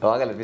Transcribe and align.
Hágale. 0.00 0.34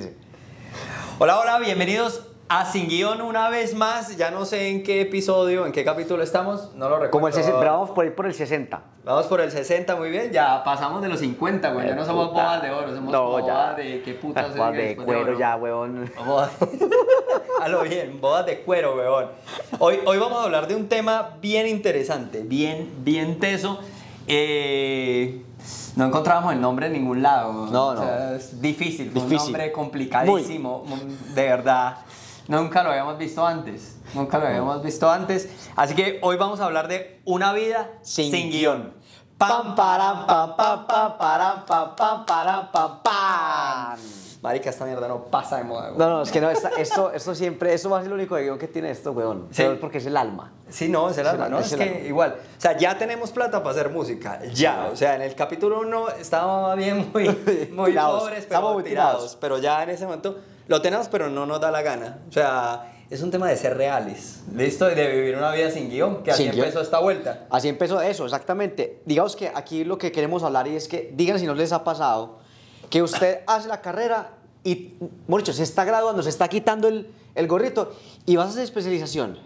Hola, 1.19 1.39
hola, 1.39 1.59
bienvenidos 1.59 2.27
a 2.49 2.67
Sin 2.67 2.89
Guión 2.89 3.23
una 3.23 3.49
vez 3.49 3.75
más. 3.75 4.17
Ya 4.17 4.31
no 4.31 4.45
sé 4.45 4.69
en 4.69 4.83
qué 4.83 5.01
episodio, 5.01 5.65
en 5.65 5.73
qué 5.73 5.85
capítulo 5.85 6.23
estamos, 6.23 6.75
no 6.75 6.89
lo 6.89 6.97
recuerdo. 6.97 7.11
Como 7.13 7.29
el 7.29 7.33
60, 7.33 7.59
pero 7.59 7.73
vamos 7.73 7.91
por 7.91 8.05
ir 8.05 8.15
por 8.15 8.27
el 8.27 8.35
60. 8.35 8.83
Vamos 9.05 9.27
por 9.27 9.41
el 9.41 9.51
60, 9.51 9.97
muy 9.97 10.11
bien. 10.11 10.31
Ya 10.33 10.63
pasamos 10.63 11.03
de 11.03 11.09
los 11.09 11.21
50, 11.21 11.73
güey. 11.73 11.87
Ya 11.87 11.95
no 11.95 12.05
somos 12.05 12.29
Puta. 12.29 12.43
bodas 12.43 12.63
de 12.63 12.71
oro, 12.71 12.95
somos 12.95 13.13
No, 13.13 13.47
ya. 13.47 13.75
de 13.75 14.03
qué 14.03 14.15
putas. 14.15 14.55
De 14.55 14.73
después 14.73 15.07
cuero 15.07 15.39
ya. 15.39 15.55
A 15.55 15.59
lo 17.69 17.83
bien, 17.83 18.21
bodas 18.21 18.47
de 18.47 18.61
cuero, 18.61 18.97
weón. 18.97 19.29
Hoy, 19.79 19.99
hoy 20.05 20.19
vamos 20.19 20.41
a 20.41 20.45
hablar 20.45 20.69
de 20.69 20.75
un 20.75 20.89
tema 20.89 21.37
bien 21.41 21.67
interesante, 21.67 22.43
bien, 22.43 22.91
bien 22.99 23.39
teso. 23.39 23.81
Eh, 24.27 25.43
no 25.97 26.07
encontramos 26.07 26.53
el 26.53 26.61
nombre 26.61 26.87
en 26.87 26.93
ningún 26.95 27.23
lado. 27.23 27.53
No, 27.67 27.87
O 27.89 27.97
sea, 27.97 28.29
no. 28.31 28.37
es 28.37 28.61
difícil, 28.61 29.11
fue 29.11 29.23
un 29.23 29.29
Difícil. 29.29 29.53
nombre 29.53 29.73
complicadísimo, 29.73 30.85
de 31.35 31.43
verdad. 31.43 31.97
Nunca 32.49 32.83
lo 32.83 32.91
habíamos 32.91 33.19
visto 33.19 33.47
antes. 33.47 33.97
Nunca 34.15 34.39
lo 34.39 34.47
habíamos 34.47 34.83
visto 34.83 35.11
antes. 35.11 35.49
Así 35.77 35.95
que 35.95 36.19
hoy 36.23 36.37
vamos 36.37 36.61
a 36.61 36.65
hablar 36.65 36.89
de 36.89 37.21
una 37.25 37.53
vida 37.53 37.89
sin, 38.03 38.31
Sin 38.31 38.51
guion. 38.51 38.93
Pam, 39.39 39.75
param, 39.75 40.27
pam, 40.27 40.57
pam, 40.57 40.87
pam, 40.87 41.19
param, 41.19 41.65
pam, 41.67 41.97
pam, 41.97 42.27
param, 42.27 42.69
pam, 42.73 43.03
pam. 43.03 43.99
Marica, 44.43 44.71
esta 44.71 44.85
mierda 44.85 45.07
no 45.07 45.25
pasa 45.27 45.59
de 45.59 45.65
moda. 45.65 45.91
güey. 45.91 45.99
No, 45.99 46.09
no, 46.11 46.23
es 46.23 46.33
que 46.33 46.41
no, 46.41 46.51
esta- 46.51 46.71
esto, 46.71 47.13
esto 47.13 47.33
siempre, 47.35 47.73
eso 47.73 47.89
va 47.89 47.99
a 47.99 48.01
ser 48.03 48.09
lo 48.11 48.17
único 48.17 48.35
guion 48.35 48.59
que 48.59 48.67
tiene 48.67 48.91
esto, 48.91 49.13
weón. 49.13 49.47
Sí. 49.51 49.59
Pero 49.63 49.73
es 49.75 49.79
porque 49.79 49.99
es 49.99 50.07
el 50.07 50.17
alma. 50.17 50.53
Sí, 50.69 50.89
no, 50.89 51.09
es 51.11 51.19
el 51.19 51.27
alma, 51.29 51.49
¿no? 51.49 51.61
es 51.61 51.67
Es 51.67 51.73
el 51.75 51.79
que 51.79 51.85
alma. 51.97 52.01
igual, 52.09 52.37
o 52.59 52.61
sea, 52.61 52.77
ya 52.77 52.99
tenemos 52.99 53.31
plata 53.31 53.63
para 53.63 53.71
hacer 53.71 53.91
música, 53.91 54.41
ya, 54.53 54.89
o 54.93 54.97
sea, 54.97 55.15
en 55.15 55.23
el 55.23 55.35
capítulo 55.37 55.81
1 55.81 56.09
estábamos 56.19 56.77
bien 56.77 57.09
muy, 57.13 57.29
muy 57.73 57.91
Tirados, 57.91 58.23
pobres, 58.25 58.47
pero 58.49 58.73
muy 58.73 58.83
tirados, 58.83 59.13
tirados. 59.15 59.39
pero 59.41 59.59
ya 59.59 59.83
en 59.85 59.91
ese 59.91 60.07
momento 60.07 60.39
lo 60.67 60.83
tenemos, 60.83 61.07
pero 61.09 61.29
no 61.31 61.47
nos 61.47 61.61
da 61.61 61.71
la 61.71 61.83
gana, 61.83 62.19
o 62.29 62.33
sea, 62.33 62.89
es 63.11 63.23
un 63.23 63.31
tema 63.31 63.47
de 63.49 63.57
ser 63.59 63.77
reales, 63.77 64.41
¿listo? 64.57 64.91
Y 64.91 64.95
de 64.95 65.07
vivir 65.07 65.37
una 65.37 65.53
vida 65.53 65.71
sin 65.71 65.89
guion, 65.91 66.23
que 66.25 66.31
así 66.33 66.45
guion. 66.45 66.61
empezó 66.61 66.81
esta 66.81 66.99
vuelta. 66.99 67.47
Así 67.51 67.69
empezó 67.69 68.01
eso, 68.01 68.25
exactamente. 68.25 69.03
Digamos 69.05 69.37
que 69.37 69.53
aquí 69.55 69.85
lo 69.85 69.99
que 69.99 70.11
queremos 70.11 70.43
hablar 70.43 70.67
y 70.67 70.75
es 70.77 70.89
que 70.89 71.13
digan 71.15 71.39
si 71.39 71.45
no 71.47 71.55
les 71.55 71.73
ha 71.73 71.85
pasado 71.85 72.39
que 72.93 73.03
usted 73.03 73.41
hace 73.47 73.69
la 73.69 73.81
carrera 73.81 74.33
y, 74.63 74.93
dicho, 75.27 75.55
se 75.55 75.63
está 75.63 75.83
graduando, 75.85 76.23
se 76.23 76.29
está 76.29 76.47
quitando 76.49 76.89
el, 76.89 77.11
el 77.35 77.49
gorrito 77.49 77.95
y 78.27 78.37
vas 78.37 78.49
a 78.49 78.51
hacer 78.51 78.65
especialización 78.65 79.39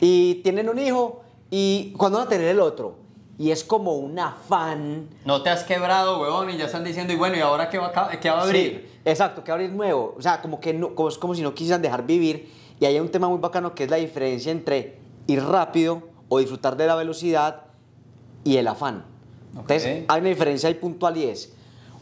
y 0.00 0.36
tienen 0.36 0.70
un 0.70 0.78
hijo 0.78 1.20
y 1.50 1.92
cuando 1.98 2.16
van 2.18 2.26
a 2.26 2.30
tener 2.30 2.48
el 2.48 2.58
otro 2.58 2.96
y 3.38 3.50
es 3.50 3.64
como 3.64 3.92
un 3.96 4.18
afán. 4.18 5.10
No 5.26 5.42
te 5.42 5.50
has 5.50 5.62
quebrado, 5.64 6.22
huevón, 6.22 6.48
y 6.48 6.56
ya 6.56 6.64
están 6.64 6.84
diciendo, 6.84 7.12
y 7.12 7.16
bueno, 7.16 7.36
¿y 7.36 7.40
ahora 7.40 7.68
qué 7.68 7.76
va, 7.76 7.92
a- 7.94 8.18
qué 8.18 8.30
va 8.30 8.40
a 8.40 8.44
abrir? 8.44 8.88
Sí, 8.88 8.98
exacto, 9.04 9.44
que 9.44 9.52
abrir 9.52 9.70
nuevo. 9.72 10.14
O 10.16 10.22
sea, 10.22 10.40
como 10.40 10.58
que 10.58 10.72
no, 10.72 10.94
como, 10.94 11.10
es 11.10 11.18
como 11.18 11.34
si 11.34 11.42
no 11.42 11.52
quisieran 11.54 11.82
dejar 11.82 12.06
vivir. 12.06 12.50
Y 12.80 12.86
hay 12.86 12.98
un 12.98 13.10
tema 13.10 13.28
muy 13.28 13.38
bacano 13.38 13.74
que 13.74 13.84
es 13.84 13.90
la 13.90 13.98
diferencia 13.98 14.50
entre 14.50 14.96
ir 15.26 15.42
rápido 15.44 16.02
o 16.30 16.38
disfrutar 16.38 16.78
de 16.78 16.86
la 16.86 16.94
velocidad 16.94 17.64
y 18.42 18.56
el 18.56 18.66
afán. 18.68 19.04
Entonces, 19.54 20.04
Ok. 20.04 20.04
hay 20.08 20.20
una 20.22 20.30
diferencia 20.30 20.70
ahí 20.70 20.74
puntual 20.76 21.18
y 21.18 21.24
es, 21.24 21.52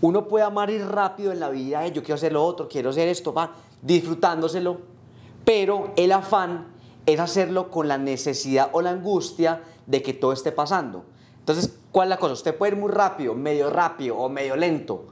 uno 0.04 0.28
puede 0.28 0.44
amar 0.44 0.68
ir 0.68 0.84
rápido 0.86 1.32
en 1.32 1.40
la 1.40 1.48
vida, 1.48 1.86
eh, 1.86 1.90
yo 1.90 2.02
quiero 2.02 2.16
hacer 2.16 2.30
lo 2.30 2.44
otro, 2.44 2.68
quiero 2.68 2.90
hacer 2.90 3.08
esto, 3.08 3.32
va, 3.32 3.52
disfrutándoselo, 3.80 4.76
pero 5.46 5.94
el 5.96 6.12
afán 6.12 6.66
es 7.06 7.18
hacerlo 7.18 7.70
con 7.70 7.88
la 7.88 7.96
necesidad 7.96 8.68
o 8.72 8.82
la 8.82 8.90
angustia 8.90 9.62
de 9.86 10.02
que 10.02 10.12
todo 10.12 10.34
esté 10.34 10.52
pasando. 10.52 11.06
Entonces, 11.38 11.78
¿cuál 11.90 12.08
es 12.08 12.10
la 12.10 12.16
cosa? 12.18 12.34
Usted 12.34 12.54
puede 12.54 12.72
ir 12.72 12.78
muy 12.78 12.90
rápido, 12.90 13.34
medio 13.34 13.70
rápido 13.70 14.18
o 14.18 14.28
medio 14.28 14.56
lento, 14.56 15.06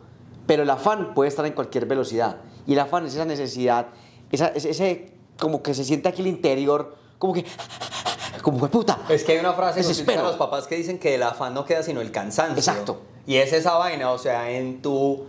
pero 0.46 0.62
el 0.62 0.68
afán 0.68 1.14
puede 1.14 1.28
estar 1.28 1.46
en 1.46 1.54
cualquier 1.54 1.86
velocidad. 1.86 2.36
Y 2.66 2.74
el 2.74 2.78
afán 2.78 3.06
es 3.06 3.14
esa 3.14 3.24
necesidad, 3.24 3.86
esa, 4.30 4.48
ese, 4.48 5.14
como 5.38 5.62
que 5.62 5.72
se 5.72 5.84
siente 5.84 6.10
aquí 6.10 6.20
el 6.20 6.28
interior, 6.28 6.96
como 7.16 7.32
que, 7.32 7.46
como 8.42 8.60
que 8.60 8.68
puta. 8.68 8.98
Es 9.08 9.24
que 9.24 9.32
hay 9.32 9.38
una 9.38 9.54
frase 9.54 9.80
que 10.04 10.16
los 10.16 10.36
papás 10.36 10.66
que 10.66 10.76
dicen 10.76 10.98
que 10.98 11.14
el 11.14 11.22
afán 11.22 11.54
no 11.54 11.64
queda 11.64 11.82
sino 11.82 12.02
el 12.02 12.10
cansancio. 12.10 12.58
Exacto. 12.58 13.11
Y 13.26 13.36
es 13.36 13.52
esa 13.52 13.74
vaina, 13.74 14.10
o 14.10 14.18
sea, 14.18 14.50
en 14.50 14.82
tu 14.82 15.26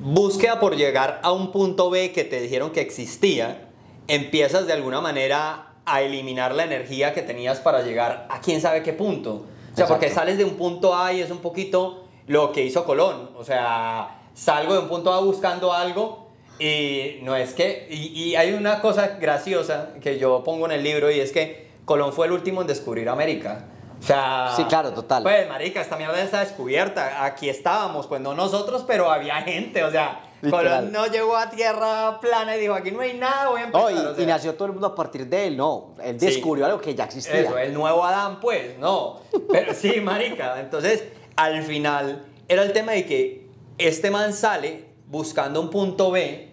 búsqueda 0.00 0.60
por 0.60 0.76
llegar 0.76 1.20
a 1.22 1.32
un 1.32 1.52
punto 1.52 1.90
B 1.90 2.12
que 2.12 2.24
te 2.24 2.40
dijeron 2.40 2.70
que 2.70 2.80
existía, 2.80 3.68
empiezas 4.08 4.66
de 4.66 4.72
alguna 4.72 5.00
manera 5.00 5.74
a 5.84 6.02
eliminar 6.02 6.54
la 6.54 6.64
energía 6.64 7.12
que 7.12 7.22
tenías 7.22 7.60
para 7.60 7.82
llegar 7.82 8.26
a 8.30 8.40
quién 8.40 8.60
sabe 8.60 8.82
qué 8.82 8.92
punto. 8.92 9.44
O 9.72 9.76
sea, 9.76 9.86
porque 9.86 10.08
sales 10.08 10.38
de 10.38 10.44
un 10.44 10.54
punto 10.54 10.96
A 10.96 11.12
y 11.12 11.20
es 11.20 11.30
un 11.30 11.38
poquito 11.38 12.04
lo 12.26 12.52
que 12.52 12.64
hizo 12.64 12.84
Colón. 12.84 13.30
O 13.36 13.44
sea, 13.44 14.20
salgo 14.34 14.72
de 14.72 14.78
un 14.78 14.88
punto 14.88 15.12
A 15.12 15.20
buscando 15.20 15.72
algo 15.72 16.28
y 16.58 17.18
no 17.22 17.34
es 17.34 17.52
que... 17.54 17.86
Y, 17.90 18.22
y 18.22 18.36
hay 18.36 18.52
una 18.52 18.80
cosa 18.80 19.18
graciosa 19.20 19.90
que 20.00 20.18
yo 20.18 20.44
pongo 20.44 20.66
en 20.66 20.72
el 20.72 20.84
libro 20.84 21.10
y 21.10 21.18
es 21.20 21.32
que 21.32 21.68
Colón 21.84 22.12
fue 22.12 22.26
el 22.26 22.32
último 22.32 22.62
en 22.62 22.68
descubrir 22.68 23.08
América. 23.08 23.66
O 24.04 24.06
sea... 24.06 24.52
Sí, 24.54 24.64
claro, 24.64 24.92
total. 24.92 25.22
Pues, 25.22 25.48
marica, 25.48 25.80
esta 25.80 25.96
mierda 25.96 26.20
está 26.20 26.40
descubierta. 26.40 27.24
Aquí 27.24 27.48
estábamos, 27.48 28.06
pues 28.06 28.20
no 28.20 28.34
nosotros, 28.34 28.84
pero 28.86 29.10
había 29.10 29.36
gente. 29.36 29.82
O 29.82 29.90
sea. 29.90 30.20
Colón 30.50 30.92
no 30.92 31.06
llegó 31.06 31.34
a 31.38 31.48
tierra 31.48 32.20
plana 32.20 32.54
y 32.54 32.60
dijo, 32.60 32.74
aquí 32.74 32.90
no 32.90 33.00
hay 33.00 33.14
nada, 33.14 33.48
voy 33.48 33.62
a 33.62 33.64
empezar. 33.64 33.92
Y, 33.92 33.96
o 33.96 34.12
y 34.12 34.16
sea, 34.16 34.26
nació 34.26 34.54
todo 34.56 34.66
el 34.66 34.72
mundo 34.72 34.88
a 34.88 34.94
partir 34.94 35.26
de 35.26 35.46
él, 35.46 35.56
no. 35.56 35.94
Él 36.02 36.20
Sí. 36.20 36.26
descubrió 36.26 36.66
algo 36.66 36.82
que 36.82 36.94
ya 36.94 37.04
existía. 37.04 37.40
Eso, 37.40 37.56
el 37.56 37.72
nuevo 37.72 38.04
Adán, 38.04 38.40
pues, 38.40 38.78
no. 38.78 39.20
Pero 39.50 39.72
sí, 39.72 40.00
marica. 40.02 40.60
Entonces, 40.60 41.02
al 41.36 41.62
final, 41.62 42.26
era 42.46 42.62
el 42.62 42.74
tema 42.74 42.92
de 42.92 43.06
que 43.06 43.48
este 43.78 44.10
man 44.10 44.34
sale 44.34 44.84
buscando 45.06 45.62
un 45.62 45.70
punto 45.70 46.10
B 46.10 46.52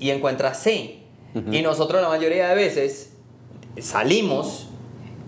y 0.00 0.10
encuentra 0.10 0.52
C. 0.54 1.04
Y 1.52 1.62
nosotros 1.62 2.02
la 2.02 2.08
mayoría 2.08 2.48
de 2.48 2.56
veces 2.56 3.12
salimos, 3.78 4.66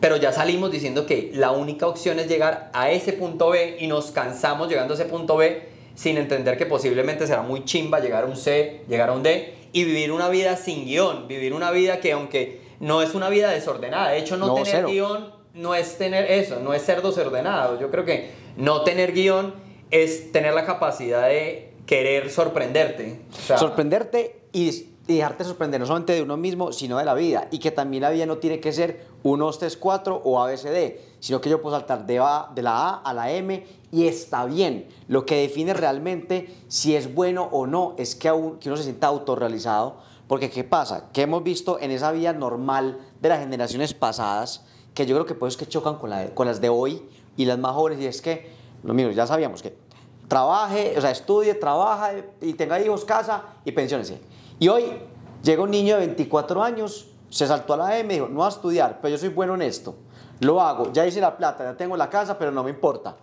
pero 0.02 0.16
ya 0.16 0.32
salimos 0.32 0.72
diciendo 0.72 1.06
que 1.06 1.30
la 1.32 1.52
única 1.52 1.86
opción 1.86 2.18
es 2.18 2.26
llegar 2.26 2.70
a 2.72 2.90
ese 2.90 3.12
punto 3.12 3.50
B 3.50 3.76
y 3.78 3.86
nos 3.86 4.10
cansamos 4.10 4.68
llegando 4.68 4.94
a 4.94 4.96
ese 4.96 5.04
punto 5.04 5.36
B 5.36 5.62
sin 5.94 6.18
entender 6.18 6.58
que 6.58 6.66
posiblemente 6.66 7.24
será 7.24 7.42
muy 7.42 7.64
chimba 7.64 8.00
llegar 8.00 8.24
a 8.24 8.26
un 8.26 8.36
C, 8.36 8.82
llegar 8.88 9.10
a 9.10 9.12
un 9.12 9.22
D 9.22 9.54
y 9.72 9.84
vivir 9.84 10.10
una 10.10 10.28
vida 10.28 10.56
sin 10.56 10.86
guion, 10.86 11.28
vivir 11.28 11.54
una 11.54 11.70
vida 11.70 12.00
que 12.00 12.10
aunque 12.10 12.62
no 12.80 13.00
es 13.00 13.14
una 13.14 13.28
vida 13.28 13.50
desordenada, 13.50 14.10
de 14.10 14.18
hecho 14.18 14.36
no, 14.36 14.48
No, 14.48 14.54
tener 14.54 14.72
cero. 14.72 14.88
guion 14.88 15.32
no 15.54 15.76
es 15.76 15.96
tener 15.98 16.28
eso, 16.32 16.58
no 16.58 16.74
es 16.74 16.82
ser 16.82 17.00
desordenado, 17.00 17.78
yo 17.78 17.88
creo 17.92 18.04
que 18.04 18.32
no 18.56 18.82
tener 18.82 19.12
guion 19.12 19.54
es 19.92 20.32
tener 20.32 20.52
la 20.52 20.66
capacidad 20.66 21.28
de 21.28 21.74
querer 21.86 22.28
sorprenderte. 22.28 23.20
O 23.32 23.40
sea, 23.40 23.56
sorprenderte 23.56 24.40
y, 24.52 24.88
y 25.06 25.16
dejarte 25.16 25.44
sorprender 25.44 25.80
no 25.80 25.86
solamente 25.86 26.12
de 26.12 26.22
uno 26.22 26.36
mismo, 26.36 26.72
sino 26.72 26.98
de 26.98 27.04
la 27.04 27.14
vida. 27.14 27.48
Y 27.50 27.58
que 27.58 27.70
también 27.70 28.02
la 28.02 28.10
vida 28.10 28.26
no 28.26 28.38
tiene 28.38 28.60
que 28.60 28.72
ser 28.72 29.06
1, 29.22 29.44
2, 29.44 29.58
3, 29.58 29.76
4 29.76 30.22
o 30.24 30.40
ABCD, 30.40 30.98
sino 31.18 31.40
que 31.40 31.50
yo 31.50 31.60
puedo 31.60 31.76
saltar 31.76 32.06
de, 32.06 32.18
A, 32.20 32.48
de 32.54 32.62
la 32.62 32.88
A 32.88 32.94
a 33.02 33.12
la 33.12 33.30
M 33.32 33.64
y 33.90 34.06
está 34.06 34.44
bien. 34.44 34.88
Lo 35.08 35.26
que 35.26 35.36
define 35.36 35.74
realmente 35.74 36.54
si 36.68 36.94
es 36.94 37.12
bueno 37.12 37.48
o 37.50 37.66
no 37.66 37.94
es 37.98 38.14
que, 38.14 38.28
que 38.60 38.68
uno 38.68 38.76
se 38.76 38.84
sienta 38.84 39.08
autorrealizado. 39.08 39.96
Porque 40.28 40.50
¿qué 40.50 40.64
pasa? 40.64 41.10
Que 41.12 41.22
hemos 41.22 41.42
visto 41.42 41.78
en 41.80 41.90
esa 41.90 42.12
vida 42.12 42.32
normal 42.32 43.00
de 43.20 43.28
las 43.28 43.40
generaciones 43.40 43.92
pasadas, 43.92 44.64
que 44.94 45.04
yo 45.04 45.16
creo 45.16 45.26
que 45.26 45.34
por 45.34 45.48
eso 45.48 45.58
es 45.58 45.66
que 45.66 45.70
chocan 45.70 45.96
con, 45.96 46.10
la 46.10 46.32
con 46.34 46.46
las 46.46 46.60
de 46.60 46.68
hoy 46.68 47.02
y 47.36 47.44
las 47.44 47.58
más 47.58 47.74
jóvenes, 47.74 48.00
y 48.00 48.06
es 48.06 48.22
que, 48.22 48.50
lo 48.82 48.94
mismo, 48.94 49.10
ya 49.12 49.26
sabíamos 49.26 49.62
que 49.62 49.76
trabaje, 50.28 50.94
o 50.96 51.00
sea, 51.02 51.10
estudie, 51.10 51.52
trabaja 51.54 52.12
y 52.40 52.54
tenga 52.54 52.80
hijos, 52.80 53.04
casa 53.04 53.42
y 53.66 53.72
pensiónese. 53.72 54.18
Y 54.62 54.68
hoy 54.68 54.92
llega 55.42 55.60
un 55.60 55.72
niño 55.72 55.96
de 55.96 56.06
24 56.06 56.62
años, 56.62 57.08
se 57.30 57.48
saltó 57.48 57.74
a 57.74 57.78
la 57.78 57.98
M 57.98 58.14
y 58.14 58.18
dijo, 58.18 58.28
no 58.28 58.44
a 58.44 58.48
estudiar, 58.48 59.00
pero 59.02 59.10
yo 59.10 59.18
soy 59.18 59.30
bueno 59.30 59.56
en 59.56 59.62
esto. 59.62 59.96
Lo 60.38 60.60
hago, 60.60 60.92
ya 60.92 61.04
hice 61.04 61.20
la 61.20 61.36
plata, 61.36 61.64
ya 61.64 61.76
tengo 61.76 61.96
la 61.96 62.08
casa, 62.08 62.38
pero 62.38 62.52
no 62.52 62.62
me 62.62 62.70
importa. 62.70 63.16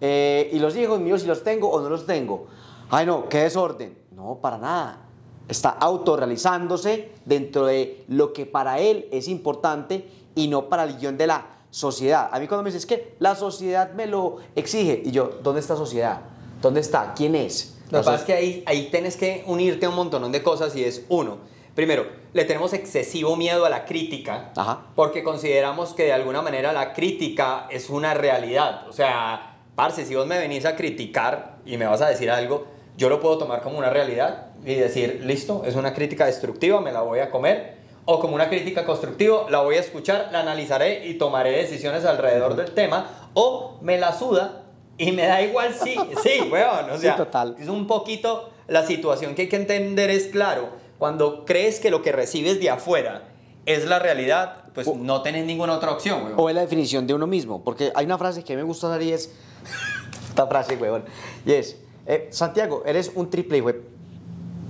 Eh, 0.00 0.50
y 0.52 0.60
los 0.60 0.76
hijos 0.76 1.00
míos, 1.00 1.22
si 1.22 1.26
los 1.26 1.42
tengo 1.42 1.68
o 1.68 1.80
no 1.80 1.88
los 1.88 2.06
tengo. 2.06 2.46
Ay, 2.90 3.06
no, 3.06 3.28
qué 3.28 3.38
desorden. 3.38 3.98
No, 4.12 4.38
para 4.40 4.56
nada. 4.56 5.00
Está 5.48 5.70
autorrealizándose 5.70 7.10
dentro 7.24 7.66
de 7.66 8.04
lo 8.06 8.32
que 8.32 8.46
para 8.46 8.78
él 8.78 9.08
es 9.10 9.26
importante 9.26 10.08
y 10.36 10.46
no 10.46 10.68
para 10.68 10.84
el 10.84 10.96
guion 10.96 11.18
de 11.18 11.26
la 11.26 11.44
sociedad. 11.70 12.28
A 12.30 12.38
mí 12.38 12.46
cuando 12.46 12.62
me 12.62 12.70
dices 12.70 12.86
que 12.86 13.16
la 13.18 13.34
sociedad 13.34 13.94
me 13.94 14.06
lo 14.06 14.36
exige, 14.54 15.02
y 15.04 15.10
yo, 15.10 15.40
¿dónde 15.42 15.60
está 15.60 15.74
sociedad? 15.74 16.20
¿Dónde 16.62 16.78
está? 16.78 17.14
¿Quién 17.16 17.34
es? 17.34 17.80
Lo 17.90 18.00
que 18.00 18.04
pasa 18.04 18.16
es 18.16 18.22
que 18.22 18.32
ahí, 18.32 18.62
ahí 18.66 18.88
tienes 18.90 19.16
que 19.16 19.44
unirte 19.46 19.86
a 19.86 19.88
un 19.90 19.96
montón 19.96 20.30
de 20.32 20.42
cosas 20.42 20.74
y 20.76 20.84
es 20.84 21.04
uno. 21.08 21.38
Primero, 21.74 22.06
le 22.32 22.44
tenemos 22.44 22.72
excesivo 22.72 23.36
miedo 23.36 23.64
a 23.64 23.68
la 23.68 23.84
crítica 23.84 24.52
Ajá. 24.56 24.86
porque 24.94 25.24
consideramos 25.24 25.92
que 25.92 26.04
de 26.04 26.12
alguna 26.12 26.40
manera 26.40 26.72
la 26.72 26.92
crítica 26.92 27.66
es 27.70 27.90
una 27.90 28.14
realidad. 28.14 28.86
O 28.88 28.92
sea, 28.92 29.56
parce, 29.74 30.04
si 30.04 30.14
vos 30.14 30.26
me 30.26 30.38
venís 30.38 30.66
a 30.66 30.76
criticar 30.76 31.56
y 31.66 31.76
me 31.76 31.86
vas 31.86 32.00
a 32.00 32.08
decir 32.08 32.30
algo, 32.30 32.66
yo 32.96 33.08
lo 33.08 33.20
puedo 33.20 33.38
tomar 33.38 33.60
como 33.60 33.76
una 33.76 33.90
realidad 33.90 34.46
y 34.64 34.74
decir, 34.74 35.22
listo, 35.24 35.64
es 35.66 35.74
una 35.74 35.94
crítica 35.94 36.26
destructiva, 36.26 36.80
me 36.80 36.92
la 36.92 37.02
voy 37.02 37.18
a 37.18 37.30
comer. 37.30 37.82
O 38.04 38.20
como 38.20 38.34
una 38.34 38.48
crítica 38.48 38.84
constructiva, 38.84 39.46
la 39.50 39.62
voy 39.62 39.76
a 39.76 39.80
escuchar, 39.80 40.28
la 40.30 40.40
analizaré 40.40 41.06
y 41.08 41.14
tomaré 41.14 41.52
decisiones 41.52 42.04
alrededor 42.04 42.54
del 42.54 42.72
tema. 42.72 43.30
O 43.34 43.78
me 43.80 43.98
la 43.98 44.12
suda 44.12 44.63
y 44.98 45.12
me 45.12 45.26
da 45.26 45.42
igual 45.42 45.74
sí, 45.74 45.96
sí, 46.22 46.40
weón. 46.52 46.90
O 46.90 46.94
Sí, 46.96 47.02
sea, 47.02 47.16
total. 47.16 47.56
es 47.58 47.68
un 47.68 47.86
poquito 47.86 48.50
la 48.68 48.86
situación 48.86 49.34
que 49.34 49.42
hay 49.42 49.48
que 49.48 49.56
entender 49.56 50.10
es 50.10 50.26
claro, 50.28 50.68
cuando 50.98 51.44
crees 51.44 51.80
que 51.80 51.90
lo 51.90 52.02
que 52.02 52.12
recibes 52.12 52.60
de 52.60 52.70
afuera 52.70 53.28
es 53.66 53.86
la 53.86 53.98
realidad, 53.98 54.64
pues 54.74 54.86
O- 54.88 54.94
no 54.96 55.22
tenés 55.22 55.44
ninguna 55.46 55.74
otra 55.74 55.90
opción, 55.92 56.22
weón. 56.24 56.34
O 56.36 56.48
es 56.48 56.54
la 56.54 56.60
definición 56.62 57.06
de 57.06 57.14
uno 57.14 57.26
mismo. 57.26 57.62
Porque 57.64 57.92
hay 57.94 58.04
una 58.06 58.18
frase 58.18 58.42
que 58.44 58.56
me 58.56 58.62
gusta 58.62 58.86
usar 58.88 59.02
y 59.02 59.12
es. 59.12 59.32
Esta 60.28 60.46
frase, 60.46 60.76
weón. 60.76 61.04
Y 61.46 61.52
es: 61.52 61.76
eh, 62.06 62.28
Santiago, 62.30 62.82
eres 62.86 63.10
un 63.14 63.30
triple 63.30 63.60
web. 63.60 63.82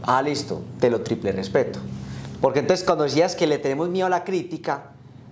Ah, 0.03 0.21
listo, 0.23 0.63
te 0.81 0.91
lo 0.91 1.01
triple 1.01 1.33
respeto. 1.33 1.79
Porque 2.41 2.59
entonces, 2.59 2.85
cuando 2.85 3.05
decías 3.05 3.35
que 3.35 3.47
le 3.47 3.59
tenemos 3.59 3.89
miedo 3.89 4.07
a 4.07 4.11
la 4.11 4.23
crítica, 4.25 4.91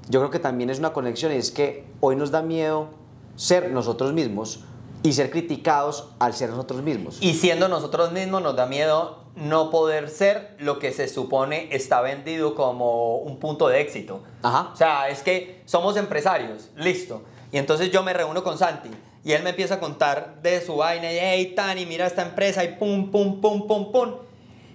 yo 0.08 0.20
creo 0.20 0.30
que 0.30 0.38
también 0.38 0.70
es 0.70 0.78
una 0.78 0.92
conexión. 0.92 1.32
y 1.32 1.36
Es 1.36 1.50
que 1.50 1.84
hoy 2.00 2.16
nos 2.16 2.30
da 2.30 2.40
miedo 2.42 2.88
ser 3.36 3.70
nosotros 3.70 4.12
mismos 4.14 4.64
y 5.02 5.12
ser 5.12 5.30
criticados 5.30 6.08
al 6.18 6.34
ser 6.34 6.50
nosotros 6.50 6.82
mismos. 6.82 7.18
Y 7.20 7.34
siendo 7.34 7.68
nosotros 7.68 8.12
mismos 8.12 8.42
nos 8.42 8.56
da 8.56 8.66
miedo 8.66 9.22
no 9.34 9.70
poder 9.70 10.10
ser 10.10 10.54
lo 10.58 10.78
que 10.78 10.92
se 10.92 11.08
supone 11.08 11.68
está 11.70 12.00
vendido 12.00 12.54
como 12.54 13.16
un 13.16 13.38
punto 13.38 13.68
de 13.68 13.80
éxito. 13.80 14.22
Ajá. 14.42 14.70
O 14.72 14.76
sea, 14.76 15.08
es 15.08 15.22
que 15.22 15.62
somos 15.64 15.96
empresarios, 15.96 16.70
listo. 16.76 17.22
Y 17.50 17.58
entonces 17.58 17.90
yo 17.90 18.02
me 18.02 18.12
reúno 18.12 18.44
con 18.44 18.58
Santi 18.58 18.90
y 19.24 19.32
él 19.32 19.42
me 19.42 19.50
empieza 19.50 19.74
a 19.74 19.80
contar 19.80 20.40
de 20.42 20.60
su 20.60 20.76
vaina 20.76 21.12
y, 21.12 21.18
hey, 21.18 21.52
Tani, 21.54 21.86
mira 21.86 22.06
esta 22.06 22.22
empresa 22.22 22.64
y 22.64 22.76
pum, 22.76 23.10
pum, 23.10 23.40
pum, 23.40 23.66
pum, 23.66 23.92
pum. 23.92 24.14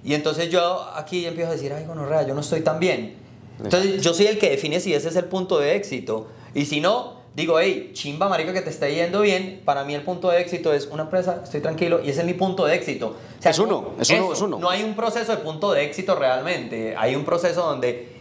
Y 0.03 0.13
entonces 0.13 0.49
yo 0.49 0.87
aquí 0.95 1.25
empiezo 1.25 1.51
a 1.51 1.53
decir, 1.53 1.73
ay, 1.73 1.85
gonorrea, 1.85 2.25
yo 2.25 2.33
no 2.33 2.41
estoy 2.41 2.61
tan 2.61 2.79
bien. 2.79 3.17
Entonces 3.63 4.01
yo 4.01 4.13
soy 4.13 4.27
el 4.27 4.37
que 4.37 4.49
define 4.49 4.79
si 4.79 4.93
ese 4.93 5.09
es 5.09 5.15
el 5.15 5.25
punto 5.25 5.59
de 5.59 5.75
éxito. 5.75 6.27
Y 6.53 6.65
si 6.65 6.79
no, 6.79 7.16
digo, 7.37 7.59
hey, 7.59 7.91
chimba, 7.93 8.27
marica, 8.27 8.51
que 8.51 8.61
te 8.61 8.71
está 8.71 8.89
yendo 8.89 9.21
bien. 9.21 9.61
Para 9.63 9.83
mí 9.83 9.93
el 9.93 10.01
punto 10.01 10.31
de 10.31 10.41
éxito 10.41 10.73
es 10.73 10.87
una 10.87 11.03
empresa, 11.03 11.41
estoy 11.43 11.61
tranquilo 11.61 12.01
y 12.03 12.09
ese 12.09 12.21
es 12.21 12.25
mi 12.25 12.33
punto 12.33 12.65
de 12.65 12.73
éxito. 12.75 13.15
O 13.37 13.41
sea, 13.41 13.51
Es 13.51 13.59
uno, 13.59 13.93
es 13.99 14.09
uno, 14.09 14.33
es 14.33 14.41
uno. 14.41 14.57
No 14.57 14.69
hay 14.71 14.83
un 14.83 14.95
proceso 14.95 15.31
de 15.31 15.37
punto 15.37 15.71
de 15.71 15.85
éxito 15.85 16.15
realmente. 16.15 16.95
Hay 16.97 17.15
un 17.15 17.23
proceso 17.23 17.61
donde 17.61 18.16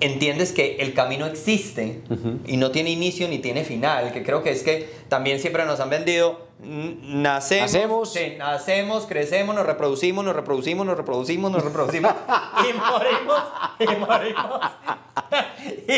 entiendes 0.00 0.52
que 0.52 0.76
el 0.76 0.94
camino 0.94 1.26
existe 1.26 2.00
y 2.46 2.56
no 2.56 2.70
tiene 2.70 2.90
inicio 2.90 3.28
ni 3.28 3.38
tiene 3.38 3.64
final, 3.64 4.12
que 4.12 4.22
creo 4.22 4.42
que 4.42 4.50
es 4.50 4.62
que 4.62 4.88
también 5.08 5.40
siempre 5.40 5.64
nos 5.64 5.80
han 5.80 5.90
vendido, 5.90 6.46
nacemos, 6.60 7.72
Nacemos. 7.72 8.12
sí, 8.12 8.34
nacemos, 8.38 9.06
crecemos, 9.06 9.54
nos 9.54 9.66
reproducimos, 9.66 10.24
nos 10.24 10.34
reproducimos, 10.36 10.86
nos 10.86 10.96
reproducimos, 10.96 11.50
nos 11.50 11.62
reproducimos 11.64 12.12
y 12.68 12.72
morimos, 12.74 13.42
y 13.78 13.96
morimos. 14.00 14.60
y, 15.88 15.92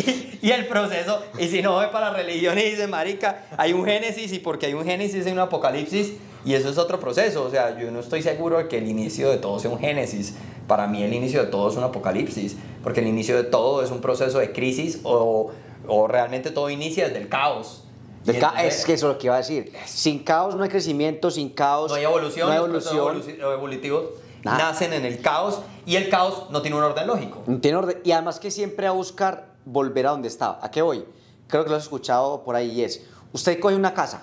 y- 0.00 0.38
y 0.42 0.50
el 0.52 0.66
proceso, 0.66 1.22
y 1.38 1.48
si 1.48 1.62
no 1.62 1.72
voy 1.72 1.86
para 1.92 2.10
la 2.12 2.16
religión 2.16 2.58
y 2.58 2.62
dice, 2.62 2.86
marica, 2.86 3.46
hay 3.56 3.72
un 3.72 3.84
génesis 3.84 4.32
y 4.32 4.38
porque 4.38 4.66
hay 4.66 4.74
un 4.74 4.84
génesis 4.84 5.26
hay 5.26 5.32
un 5.32 5.38
apocalipsis 5.40 6.12
y 6.46 6.54
eso 6.54 6.70
es 6.70 6.78
otro 6.78 6.98
proceso, 6.98 7.42
o 7.44 7.50
sea, 7.50 7.78
yo 7.78 7.90
no 7.90 8.00
estoy 8.00 8.22
seguro 8.22 8.56
de 8.56 8.68
que 8.68 8.78
el 8.78 8.88
inicio 8.88 9.28
de 9.30 9.36
todo 9.36 9.58
sea 9.58 9.70
un 9.70 9.78
génesis, 9.78 10.34
para 10.66 10.86
mí 10.86 11.02
el 11.02 11.12
inicio 11.12 11.44
de 11.44 11.50
todo 11.50 11.68
es 11.68 11.76
un 11.76 11.84
apocalipsis, 11.84 12.56
porque 12.82 13.00
el 13.00 13.08
inicio 13.08 13.36
de 13.36 13.44
todo 13.44 13.82
es 13.82 13.90
un 13.90 14.00
proceso 14.00 14.38
de 14.38 14.52
crisis 14.52 15.00
o, 15.02 15.50
o 15.86 16.08
realmente 16.08 16.50
todo 16.50 16.70
inicia 16.70 17.06
desde 17.08 17.20
el 17.20 17.28
caos. 17.28 17.82
Del 18.24 18.36
Y 18.36 18.38
ca- 18.40 18.64
es 18.64 18.84
que 18.84 18.94
eso 18.94 19.06
es 19.08 19.12
lo 19.14 19.18
que 19.18 19.26
iba 19.26 19.34
a 19.34 19.38
decir. 19.38 19.72
Sin 19.84 20.20
caos 20.24 20.54
no 20.56 20.62
hay 20.64 20.68
crecimiento, 20.68 21.30
sin 21.30 21.50
caos 21.50 21.90
no 21.90 21.96
hay 21.96 22.04
evolución, 22.04 22.46
no 22.48 22.52
hay 22.52 22.58
evolución. 22.58 23.22
evolu- 23.22 23.52
evolutivos 23.54 24.04
Nada. 24.42 24.58
nacen 24.58 24.92
en 24.92 25.04
el 25.04 25.20
caos 25.20 25.60
y 25.84 25.94
el 25.96 26.08
caos 26.08 26.46
no 26.50 26.62
tiene 26.62 26.76
un 26.76 26.82
orden 26.82 27.06
lógico. 27.06 27.42
No 27.46 27.58
tiene 27.60 27.76
orden. 27.76 27.98
Y 28.04 28.10
además 28.12 28.40
que 28.40 28.50
siempre 28.50 28.86
a 28.88 28.90
buscar 28.92 29.54
volver 29.64 30.06
a 30.08 30.10
donde 30.10 30.26
estaba. 30.28 30.58
¿A 30.62 30.70
qué 30.70 30.82
voy? 30.82 31.04
Creo 31.48 31.62
que 31.64 31.70
lo 31.70 31.76
has 31.76 31.84
escuchado 31.84 32.42
por 32.42 32.56
ahí 32.56 32.70
y 32.72 32.82
es, 32.82 33.04
usted 33.32 33.60
coge 33.60 33.76
una 33.76 33.94
casa, 33.94 34.22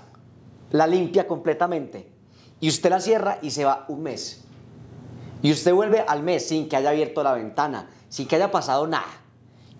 la 0.71 0.85
limpia 0.87 1.25
completamente 1.27 2.07
y 2.63 2.69
usted 2.69 2.91
la 2.91 3.01
cierra 3.01 3.39
y 3.41 3.51
se 3.51 3.65
va 3.65 3.83
un 3.89 4.03
mes. 4.03 4.41
Y 5.41 5.51
usted 5.51 5.73
vuelve 5.73 5.99
al 5.99 6.23
mes 6.23 6.47
sin 6.47 6.69
que 6.69 6.77
haya 6.77 6.91
abierto 6.91 7.21
la 7.21 7.33
ventana, 7.33 7.89
sin 8.07 8.25
que 8.25 8.37
haya 8.37 8.51
pasado 8.51 8.87
nada. 8.87 9.11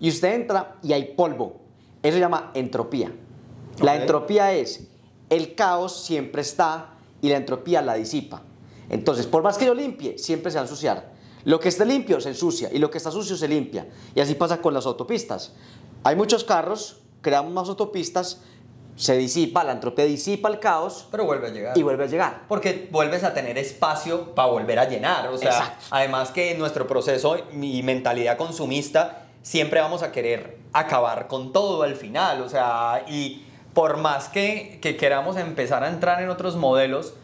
Y 0.00 0.10
usted 0.10 0.34
entra 0.34 0.76
y 0.82 0.92
hay 0.92 1.14
polvo. 1.14 1.62
Eso 2.02 2.12
se 2.12 2.20
llama 2.20 2.50
entropía. 2.52 3.10
La 3.80 3.96
entropía 3.96 4.52
es 4.52 4.86
el 5.30 5.54
caos 5.54 6.04
siempre 6.04 6.42
está 6.42 6.90
y 7.22 7.30
la 7.30 7.38
entropía 7.38 7.80
la 7.80 7.94
disipa. 7.94 8.42
Entonces, 8.90 9.26
por 9.26 9.42
más 9.42 9.56
que 9.56 9.64
yo 9.64 9.72
limpie, 9.72 10.18
siempre 10.18 10.52
se 10.52 10.56
va 10.56 10.64
a 10.64 10.64
ensuciar. 10.66 11.10
Lo 11.46 11.60
que 11.60 11.70
esté 11.70 11.86
limpio 11.86 12.20
se 12.20 12.28
ensucia 12.28 12.68
y 12.70 12.76
lo 12.76 12.90
que 12.90 12.98
está 12.98 13.10
sucio 13.10 13.34
se 13.38 13.48
limpia. 13.48 13.88
Y 14.14 14.20
así 14.20 14.34
pasa 14.34 14.60
con 14.60 14.74
las 14.74 14.84
autopistas. 14.84 15.54
Hay 16.02 16.16
muchos 16.16 16.44
carros, 16.44 17.00
creamos 17.22 17.50
más 17.50 17.66
autopistas, 17.70 18.42
se 18.96 19.16
disipa, 19.16 19.64
la 19.64 19.72
entropía 19.72 20.04
disipa 20.04 20.48
el 20.48 20.60
caos 20.60 21.06
Pero 21.10 21.24
vuelve 21.24 21.48
a 21.48 21.50
llegar. 21.50 21.76
y 21.78 21.82
vuelve 21.82 22.04
a 22.04 22.06
llegar. 22.06 22.42
Porque 22.48 22.88
vuelves 22.92 23.24
a 23.24 23.34
tener 23.34 23.58
espacio 23.58 24.34
para 24.34 24.48
volver 24.48 24.78
a 24.78 24.84
llenar. 24.88 25.28
O 25.28 25.36
sea, 25.38 25.50
Exacto. 25.50 25.84
además 25.90 26.30
que 26.30 26.54
nuestro 26.54 26.86
proceso 26.86 27.36
y 27.60 27.82
mentalidad 27.82 28.36
consumista 28.36 29.22
siempre 29.42 29.80
vamos 29.80 30.02
a 30.02 30.12
querer 30.12 30.58
acabar 30.72 31.26
con 31.26 31.52
todo 31.52 31.82
al 31.82 31.96
final. 31.96 32.40
O 32.42 32.48
sea, 32.48 33.04
y 33.08 33.44
por 33.74 33.96
más 33.96 34.28
que, 34.28 34.78
que 34.80 34.96
queramos 34.96 35.36
empezar 35.36 35.82
a 35.82 35.88
entrar 35.88 36.22
en 36.22 36.30
otros 36.30 36.54
modelos, 36.56 37.14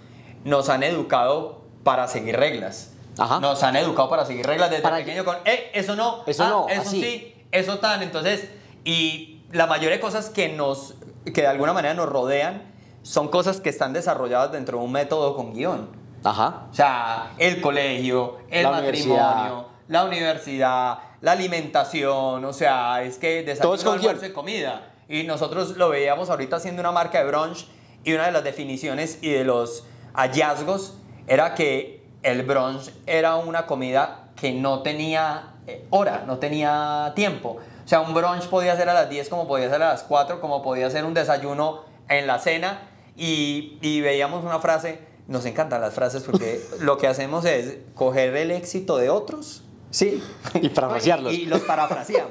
nos 0.44 0.68
han 0.68 0.82
educado 0.82 1.60
para 1.84 2.08
seguir 2.08 2.36
reglas. 2.36 2.92
Ajá. 3.18 3.38
Nos 3.38 3.62
han 3.62 3.76
educado 3.76 4.08
para 4.08 4.24
seguir 4.24 4.44
reglas 4.46 4.70
desde 4.70 4.82
Para- 4.82 4.96
pequeño 4.96 5.24
con, 5.24 5.36
eh, 5.44 5.70
eso 5.74 5.94
no, 5.94 6.24
Eso 6.26 6.42
ah, 6.44 6.48
no, 6.48 6.68
eso 6.68 6.80
así. 6.82 7.00
sí, 7.02 7.34
eso 7.52 7.78
tan. 7.78 8.02
Entonces, 8.02 8.48
y 8.84 9.42
la 9.52 9.66
mayoría 9.66 9.90
de 9.96 10.00
cosas 10.00 10.30
que 10.30 10.48
nos, 10.48 10.94
que 11.24 11.42
de 11.42 11.46
alguna 11.46 11.72
manera 11.72 11.94
nos 11.94 12.08
rodean, 12.08 12.62
son 13.02 13.28
cosas 13.28 13.60
que 13.60 13.68
están 13.70 13.92
desarrolladas 13.92 14.52
dentro 14.52 14.78
de 14.78 14.84
un 14.84 14.92
método 14.92 15.34
con 15.36 15.54
guion. 15.54 15.88
Ajá. 16.24 16.66
O 16.70 16.74
sea, 16.74 17.32
el 17.38 17.60
colegio, 17.60 18.38
el 18.50 18.62
La 18.64 18.70
matrimonio, 18.72 19.14
universidad. 19.14 19.66
la 19.88 20.04
universidad, 20.04 20.98
la 21.22 21.32
alimentación, 21.32 22.44
o 22.44 22.52
sea, 22.52 23.02
es 23.02 23.18
que 23.18 23.42
desayuno, 23.42 23.92
almuerzo 23.92 24.26
y 24.26 24.32
comida. 24.32 24.92
Y 25.08 25.24
nosotros 25.24 25.76
lo 25.76 25.88
veíamos 25.88 26.30
ahorita 26.30 26.56
haciendo 26.56 26.80
una 26.80 26.92
marca 26.92 27.18
de 27.18 27.24
brunch 27.24 27.66
y 28.04 28.12
una 28.12 28.26
de 28.26 28.32
las 28.32 28.44
definiciones 28.44 29.18
y 29.22 29.30
de 29.30 29.44
los 29.44 29.84
hallazgos 30.14 30.94
era 31.26 31.54
que 31.54 32.04
el 32.22 32.42
brunch 32.42 32.90
era 33.06 33.36
una 33.36 33.66
comida 33.66 34.28
que 34.36 34.52
no 34.52 34.82
tenía 34.82 35.54
eh, 35.66 35.86
hora, 35.90 36.24
no 36.26 36.38
tenía 36.38 37.12
tiempo. 37.16 37.58
O 37.90 37.92
sea, 37.92 38.02
un 38.02 38.14
brunch 38.14 38.46
podía 38.46 38.76
ser 38.76 38.88
a 38.88 38.94
las 38.94 39.10
10 39.10 39.28
como 39.30 39.48
podía 39.48 39.68
ser 39.68 39.82
a 39.82 39.88
las 39.88 40.04
4, 40.04 40.40
como 40.40 40.62
podía 40.62 40.88
ser 40.90 41.04
un 41.04 41.12
desayuno 41.12 41.82
en 42.08 42.28
la 42.28 42.38
cena 42.38 42.82
y, 43.16 43.78
y 43.82 44.00
veíamos 44.00 44.44
una 44.44 44.60
frase, 44.60 45.00
nos 45.26 45.44
encantan 45.44 45.80
las 45.80 45.92
frases 45.92 46.22
porque 46.22 46.64
lo 46.78 46.98
que 46.98 47.08
hacemos 47.08 47.44
es 47.44 47.78
coger 47.96 48.36
el 48.36 48.52
éxito 48.52 48.96
de 48.96 49.10
otros, 49.10 49.64
¿sí? 49.90 50.22
Y 50.54 50.68
parafrasearlos. 50.68 51.32
Y, 51.32 51.38
y 51.38 51.46
los 51.46 51.62
parafraseamos. 51.62 52.30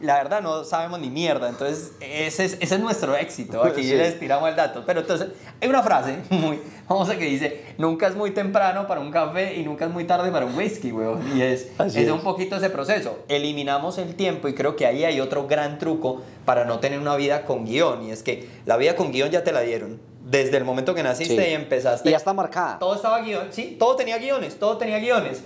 La 0.00 0.14
verdad 0.16 0.42
no 0.42 0.64
sabemos 0.64 0.98
ni 0.98 1.10
mierda, 1.10 1.48
entonces 1.48 1.92
ese 2.00 2.44
es, 2.44 2.56
ese 2.60 2.74
es 2.74 2.80
nuestro 2.80 3.16
éxito, 3.16 3.62
aquí 3.64 3.82
Sí. 3.84 3.94
les 3.94 4.18
tiramos 4.18 4.48
el 4.48 4.56
dato. 4.56 4.82
Pero 4.84 5.00
entonces 5.00 5.28
hay 5.60 5.68
una 5.68 5.82
frase 5.82 6.18
muy 6.30 6.58
famosa 6.88 7.16
que 7.16 7.24
dice, 7.24 7.64
nunca 7.78 8.08
es 8.08 8.16
muy 8.16 8.32
temprano 8.32 8.86
para 8.88 9.00
un 9.00 9.10
café 9.12 9.54
y 9.54 9.62
nunca 9.62 9.84
es 9.84 9.90
muy 9.92 10.04
tarde 10.04 10.30
para 10.32 10.44
un 10.46 10.56
whisky, 10.56 10.90
weón. 10.92 11.36
Y 11.36 11.42
es, 11.42 11.68
es 11.78 11.94
es. 11.96 12.10
un 12.10 12.20
poquito 12.20 12.56
ese 12.56 12.68
proceso. 12.70 13.20
Eliminamos 13.28 13.98
el 13.98 14.16
tiempo 14.16 14.48
y 14.48 14.54
creo 14.54 14.74
que 14.74 14.86
ahí 14.86 15.04
hay 15.04 15.20
otro 15.20 15.46
gran 15.46 15.78
truco 15.78 16.22
para 16.44 16.64
no 16.64 16.80
tener 16.80 16.98
una 16.98 17.14
vida 17.16 17.44
con 17.44 17.64
guion. 17.64 18.02
Y 18.02 18.10
es 18.10 18.22
que 18.24 18.48
la 18.66 18.76
vida 18.76 18.96
con 18.96 19.12
guion 19.12 19.30
ya 19.30 19.44
te 19.44 19.52
la 19.52 19.60
dieron. 19.60 20.00
Desde 20.24 20.56
el 20.56 20.64
momento 20.64 20.94
que 20.94 21.02
naciste 21.02 21.36
Sí. 21.44 21.50
y 21.50 21.54
empezaste. 21.54 22.08
Y 22.08 22.12
ya 22.12 22.16
está 22.18 22.32
marcada. 22.32 22.78
Todo 22.78 22.94
estaba 22.94 23.20
guion, 23.20 23.48
sí, 23.52 23.76
todo 23.78 23.96
tenía 23.96 24.18
guiones, 24.18 24.58
todo 24.58 24.76
tenía 24.78 24.98
guiones. 24.98 25.42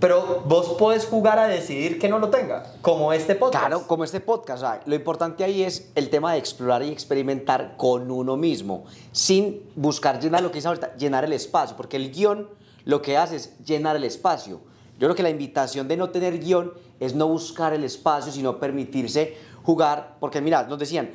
Pero 0.00 0.44
vos 0.46 0.76
podés 0.78 1.06
jugar 1.06 1.40
a 1.40 1.48
decidir 1.48 1.98
que 1.98 2.08
no 2.08 2.20
lo 2.20 2.30
tenga, 2.30 2.72
como 2.82 3.12
este 3.12 3.34
podcast. 3.34 3.66
Claro, 3.66 3.86
como 3.88 4.04
este 4.04 4.20
podcast. 4.20 4.60
sea, 4.60 4.80
lo 4.86 4.94
importante 4.94 5.42
ahí 5.42 5.64
es 5.64 5.90
el 5.96 6.08
tema 6.08 6.32
de 6.32 6.38
explorar 6.38 6.84
y 6.84 6.88
experimentar 6.88 7.76
con 7.76 8.08
uno 8.08 8.36
mismo, 8.36 8.84
sin 9.10 9.60
buscar 9.74 10.20
llenar 10.20 10.42
lo 10.42 10.50
que 10.50 10.56
dice 10.56 10.68
ahorita, 10.68 10.94
llenar 10.94 11.24
el 11.24 11.32
espacio, 11.32 11.76
porque 11.76 11.96
el 11.96 12.12
guion 12.12 12.48
lo 12.84 13.02
que 13.02 13.16
hace 13.16 13.36
es 13.36 13.58
llenar 13.64 13.96
el 13.96 14.04
espacio. 14.04 14.60
Yo 15.00 15.06
creo 15.06 15.16
que 15.16 15.22
la 15.24 15.30
invitación 15.30 15.88
de 15.88 15.96
no 15.96 16.10
tener 16.10 16.38
guion 16.38 16.74
es 17.00 17.16
no 17.16 17.26
buscar 17.26 17.72
el 17.72 17.82
espacio, 17.82 18.30
sino 18.30 18.60
permitirse 18.60 19.36
jugar, 19.64 20.16
porque 20.20 20.40
mira, 20.40 20.62
nos 20.62 20.78
decían, 20.78 21.10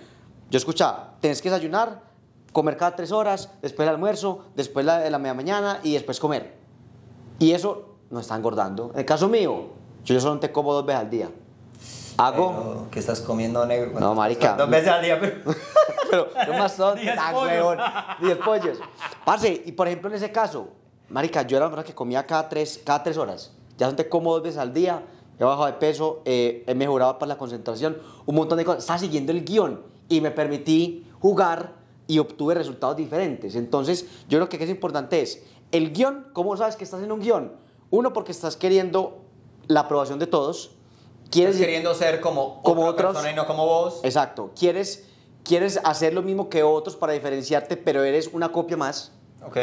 yo 0.49 0.57
escuchaba, 0.57 1.15
tenés 1.21 1.41
que 1.41 1.49
desayunar, 1.49 2.01
comer 2.51 2.75
cada 2.75 2.97
tres 2.97 3.13
horas, 3.13 3.49
después 3.61 3.87
el 3.87 3.95
almuerzo, 3.95 4.45
después 4.55 4.85
la, 4.85 5.09
la 5.09 5.19
media 5.19 5.33
mañana 5.33 5.79
y 5.83 5.93
después 5.93 6.19
comer. 6.19 6.57
Y 7.39 7.53
eso 7.53 7.92
no 8.13 8.19
está 8.19 8.35
engordando. 8.35 8.91
En 8.93 8.99
el 8.99 9.05
caso 9.05 9.27
mío, 9.27 9.69
yo 10.05 10.19
solamente 10.19 10.51
como 10.51 10.71
dos 10.71 10.85
veces 10.85 11.01
al 11.01 11.09
día. 11.09 11.29
Hago, 12.17 12.53
Pero, 12.55 12.87
¿Qué 12.91 12.99
estás 12.99 13.19
comiendo, 13.21 13.65
negro? 13.65 13.99
No, 13.99 14.13
marica. 14.13 14.55
Dos 14.55 14.69
veces 14.69 14.89
al 14.89 15.01
día, 15.01 15.19
pero... 15.19 15.41
pero 16.11 16.27
no 16.47 16.59
más 16.59 16.73
son 16.73 16.99
tan 17.03 17.35
huevón. 17.35 17.79
Diez 18.21 18.37
pollos. 18.37 18.77
Parce, 19.25 19.63
y 19.65 19.71
por 19.71 19.87
ejemplo 19.87 20.09
en 20.09 20.15
ese 20.15 20.31
caso, 20.31 20.67
marica, 21.09 21.41
yo 21.41 21.57
era 21.57 21.65
una 21.65 21.75
persona 21.75 21.87
que 21.87 21.95
comía 21.95 22.25
cada 22.27 22.47
tres, 22.47 22.79
cada 22.85 23.01
tres 23.01 23.17
horas. 23.17 23.51
Ya 23.71 23.87
solamente 23.87 24.07
como 24.07 24.31
dos 24.31 24.43
veces 24.43 24.59
al 24.59 24.73
día, 24.75 25.01
he 25.39 25.43
bajado 25.43 25.65
de 25.65 25.73
peso, 25.73 26.21
eh, 26.25 26.63
he 26.67 26.75
mejorado 26.75 27.17
para 27.17 27.29
la 27.29 27.37
concentración, 27.39 27.97
un 28.27 28.35
montón 28.35 28.59
de 28.59 28.65
cosas. 28.65 28.83
Estaba 28.83 28.99
siguiendo 28.99 29.31
el 29.31 29.43
guion 29.43 29.81
y 30.07 30.21
me 30.21 30.29
permití 30.29 31.09
jugar 31.19 31.73
y 32.05 32.19
obtuve 32.19 32.53
resultados 32.53 32.95
diferentes. 32.95 33.55
Entonces, 33.55 34.05
yo 34.29 34.37
creo 34.37 34.49
que 34.49 34.63
es 34.63 34.69
importante 34.69 35.19
es 35.19 35.43
el 35.71 35.91
guion, 35.91 36.27
¿cómo 36.33 36.55
sabes 36.55 36.75
que 36.75 36.83
estás 36.83 37.01
en 37.01 37.11
un 37.11 37.19
guion? 37.19 37.63
Uno, 37.95 38.11
porque 38.11 38.31
estás 38.31 38.57
queriendo 38.57 39.19
la 39.67 39.81
aprobación 39.81 40.17
de 40.17 40.25
todos. 40.25 40.71
Quieres 41.29 41.53
Estás 41.53 41.67
queriendo 41.67 41.93
ser 41.93 42.21
como, 42.21 42.59
como 42.63 42.87
otra 42.87 43.09
otros. 43.09 43.13
persona 43.13 43.31
y 43.31 43.35
no 43.35 43.45
como 43.45 43.67
vos. 43.67 43.99
Exacto. 44.01 44.49
Quieres, 44.57 45.07
quieres 45.43 45.79
hacer 45.83 46.11
lo 46.15 46.23
mismo 46.23 46.49
que 46.49 46.63
otros 46.63 46.95
para 46.95 47.13
diferenciarte, 47.13 47.77
pero 47.77 48.03
eres 48.03 48.31
una 48.33 48.51
copia 48.51 48.77
más. 48.77 49.11
Ok. 49.45 49.57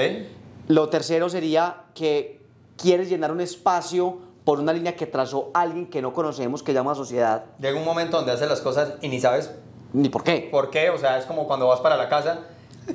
Lo 0.69 0.89
tercero 0.91 1.29
sería 1.29 1.87
que 1.93 2.41
quieres 2.77 3.09
llenar 3.09 3.33
un 3.33 3.41
espacio 3.41 4.19
por 4.45 4.61
una 4.61 4.73
línea 4.73 4.95
que 4.95 5.07
trazó 5.09 5.51
alguien 5.53 5.91
que 5.91 6.01
no 6.01 6.13
conocemos, 6.13 6.63
que 6.63 6.73
llama 6.73 6.95
sociedad. 6.95 7.47
Llega 7.59 7.77
un 7.77 7.85
momento 7.85 8.17
donde 8.17 8.31
haces 8.31 8.49
las 8.49 8.61
cosas 8.61 8.93
y 9.03 9.09
ni 9.09 9.19
sabes 9.19 9.51
Ni 9.93 10.09
por 10.09 10.23
qué. 10.23 10.49
por 10.53 10.71
qué. 10.71 10.91
O 10.91 10.99
sea, 10.99 11.19
es 11.19 11.25
como 11.27 11.49
cuando 11.49 11.67
vas 11.67 11.81
para 11.81 11.97
la 11.97 12.09
casa, 12.09 12.43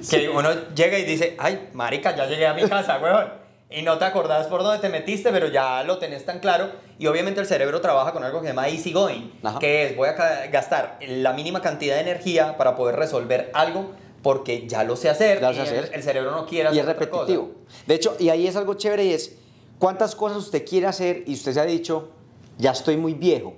que 0.10 0.30
uno 0.34 0.50
llega 0.74 0.98
y 0.98 1.04
dice, 1.04 1.36
ay, 1.38 1.72
marica, 1.74 2.16
ya 2.16 2.26
llegué 2.26 2.48
a 2.48 2.54
mi 2.54 2.64
casa, 2.70 3.00
weón. 3.04 3.45
Y 3.70 3.82
no 3.82 3.98
te 3.98 4.06
acordás 4.06 4.48
por 4.48 4.62
dónde 4.64 4.80
te 4.80 4.90
metiste, 4.90 5.32
pero 5.32 5.48
ya 5.48 5.84
lo 5.84 5.98
tenés 5.98 6.24
tan 6.24 6.40
claro. 6.40 6.70
Y 7.00 7.08
obviamente 7.08 7.40
el 7.42 7.48
cerebro 7.48 7.82
trabaja 7.82 8.14
con 8.14 8.24
algo 8.24 8.40
que 8.40 8.48
se 8.48 8.52
llama 8.54 8.70
easy 8.70 8.94
going, 8.94 9.32
Ajá. 9.44 9.60
que 9.60 9.88
es 9.88 9.96
voy 9.98 10.08
a 10.08 10.14
gastar 10.48 11.00
la 11.08 11.34
mínima 11.34 11.62
cantidad 11.62 11.96
de 11.96 12.02
energía 12.02 12.58
para 12.58 12.76
poder 12.76 12.96
resolver 12.96 13.50
algo 13.54 13.92
porque 14.22 14.68
ya 14.68 14.84
lo 14.84 14.96
sé 14.96 15.10
hacer. 15.10 15.42
Ya 15.42 15.50
lo 15.50 15.54
sé 15.56 15.60
y 15.60 15.64
hacer. 15.64 15.86
El, 15.90 15.94
el 15.96 16.04
cerebro 16.04 16.32
no 16.32 16.46
quiere 16.46 16.70
Y 16.70 16.80
hacer 16.80 16.82
es 16.90 16.96
otra 16.96 17.10
cosa. 17.10 17.22
repetitivo. 17.24 17.52
De 17.88 17.96
hecho, 17.96 18.16
y 18.20 18.30
ahí 18.30 18.48
es 18.48 18.56
algo 18.56 18.76
chévere 18.76 19.04
y 19.06 19.14
es, 19.14 19.36
¿cuántas 19.80 20.16
cosas 20.16 20.38
usted 20.38 20.64
quiere 20.66 20.86
hacer 20.88 21.24
y 21.26 21.34
usted 21.34 21.54
se 21.54 21.60
ha 21.60 21.66
dicho, 21.66 22.10
ya 22.58 22.72
estoy 22.72 22.98
muy 22.98 23.14
viejo? 23.14 23.56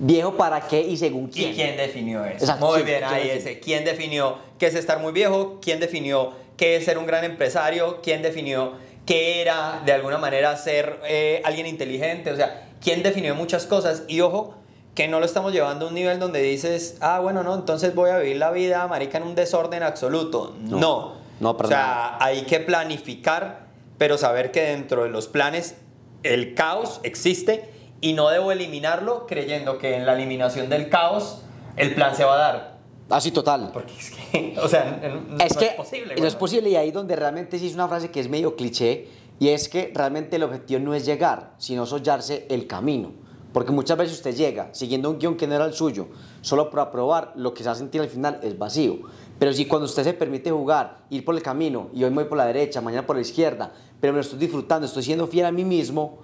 ¿Viejo 0.00 0.36
para 0.36 0.60
qué 0.60 0.80
y 0.80 0.96
según 0.96 1.28
quién? 1.28 1.52
¿Y 1.52 1.54
quién 1.54 1.76
definió 1.76 2.24
eso? 2.24 2.38
Exacto, 2.44 2.66
Muy 2.66 2.82
¿quién- 2.82 2.86
bien, 2.86 3.04
ahí 3.04 3.30
ese. 3.30 3.60
¿Quién 3.60 3.84
definió 3.84 4.38
qué 4.58 4.66
es 4.66 4.74
estar 4.74 4.98
muy 4.98 5.12
viejo? 5.12 5.60
¿Quién 5.62 5.78
definió 5.78 6.32
qué 6.56 6.76
es 6.76 6.84
ser 6.84 6.98
un 6.98 7.06
gran 7.06 7.24
empresario? 7.24 8.00
¿Quién 8.02 8.22
definió 8.22 8.72
qué 9.06 9.42
era 9.42 9.82
de 9.84 9.92
alguna 9.92 10.18
manera 10.18 10.56
ser 10.56 11.00
eh, 11.06 11.42
alguien 11.44 11.66
inteligente? 11.66 12.32
O 12.32 12.36
sea, 12.36 12.68
¿quién 12.82 13.02
definió 13.02 13.34
muchas 13.34 13.66
cosas? 13.66 14.04
Y 14.08 14.20
ojo, 14.20 14.54
que 14.94 15.08
no 15.08 15.18
lo 15.20 15.26
estamos 15.26 15.52
llevando 15.52 15.86
a 15.86 15.88
un 15.88 15.94
nivel 15.94 16.18
donde 16.18 16.40
dices, 16.40 16.96
ah, 17.00 17.18
bueno, 17.20 17.42
no, 17.42 17.54
entonces 17.54 17.94
voy 17.94 18.10
a 18.10 18.18
vivir 18.18 18.36
la 18.36 18.50
vida, 18.50 18.86
marica, 18.86 19.18
en 19.18 19.24
un 19.24 19.34
desorden 19.34 19.82
absoluto. 19.82 20.54
No, 20.60 20.78
No. 20.78 21.14
no, 21.40 21.56
para 21.56 21.66
o 21.66 21.70
sea, 21.70 22.16
hay 22.20 22.42
que 22.42 22.60
planificar, 22.60 23.66
pero 23.98 24.18
saber 24.18 24.52
que 24.52 24.62
dentro 24.62 25.02
de 25.02 25.10
los 25.10 25.26
planes 25.28 25.76
el 26.22 26.54
caos 26.54 27.00
existe 27.02 27.68
y 28.00 28.12
no 28.12 28.28
debo 28.30 28.52
eliminarlo 28.52 29.26
creyendo 29.26 29.78
que 29.78 29.96
en 29.96 30.06
la 30.06 30.14
eliminación 30.14 30.68
del 30.68 30.88
caos 30.88 31.42
el 31.76 31.94
plan 31.94 32.14
se 32.16 32.24
va 32.24 32.34
a 32.34 32.38
dar. 32.38 32.73
Así 33.10 33.30
total. 33.30 33.70
Porque 33.72 33.92
es 33.98 34.10
que, 34.10 34.56
o 34.62 34.68
sea, 34.68 35.00
no 35.28 35.44
es 35.44 35.56
que 35.56 35.66
es 35.66 35.74
posible. 35.74 36.14
no 36.18 36.26
es 36.26 36.34
posible 36.34 36.70
y 36.70 36.76
ahí 36.76 36.90
donde 36.90 37.16
realmente 37.16 37.58
sí 37.58 37.66
es 37.66 37.74
una 37.74 37.88
frase 37.88 38.10
que 38.10 38.20
es 38.20 38.28
medio 38.28 38.56
cliché 38.56 39.08
y 39.38 39.48
es 39.48 39.68
que 39.68 39.92
realmente 39.94 40.36
el 40.36 40.42
objetivo 40.42 40.80
no 40.80 40.94
es 40.94 41.04
llegar, 41.04 41.54
sino 41.58 41.86
sollarse 41.86 42.46
el 42.48 42.66
camino. 42.66 43.12
Porque 43.52 43.70
muchas 43.70 43.96
veces 43.96 44.16
usted 44.16 44.34
llega 44.34 44.74
siguiendo 44.74 45.08
un 45.10 45.18
guion 45.18 45.36
que 45.36 45.46
no 45.46 45.54
era 45.54 45.64
el 45.64 45.74
suyo, 45.74 46.08
solo 46.40 46.70
para 46.70 46.90
probar 46.90 47.32
lo 47.36 47.54
que 47.54 47.62
se 47.62 47.68
va 47.68 47.72
a 47.74 47.76
sentir 47.76 48.00
al 48.00 48.08
final 48.08 48.40
es 48.42 48.58
vacío. 48.58 48.98
Pero 49.38 49.52
si 49.52 49.66
cuando 49.66 49.86
usted 49.86 50.02
se 50.02 50.12
permite 50.12 50.50
jugar, 50.50 51.04
ir 51.10 51.24
por 51.24 51.36
el 51.36 51.42
camino, 51.42 51.88
y 51.94 52.02
hoy 52.02 52.10
me 52.10 52.16
voy 52.16 52.24
por 52.24 52.38
la 52.38 52.46
derecha, 52.46 52.80
mañana 52.80 53.06
por 53.06 53.14
la 53.14 53.22
izquierda, 53.22 53.72
pero 54.00 54.12
me 54.12 54.16
lo 54.16 54.22
estoy 54.22 54.40
disfrutando, 54.40 54.86
estoy 54.86 55.04
siendo 55.04 55.28
fiel 55.28 55.46
a 55.46 55.52
mí 55.52 55.64
mismo, 55.64 56.18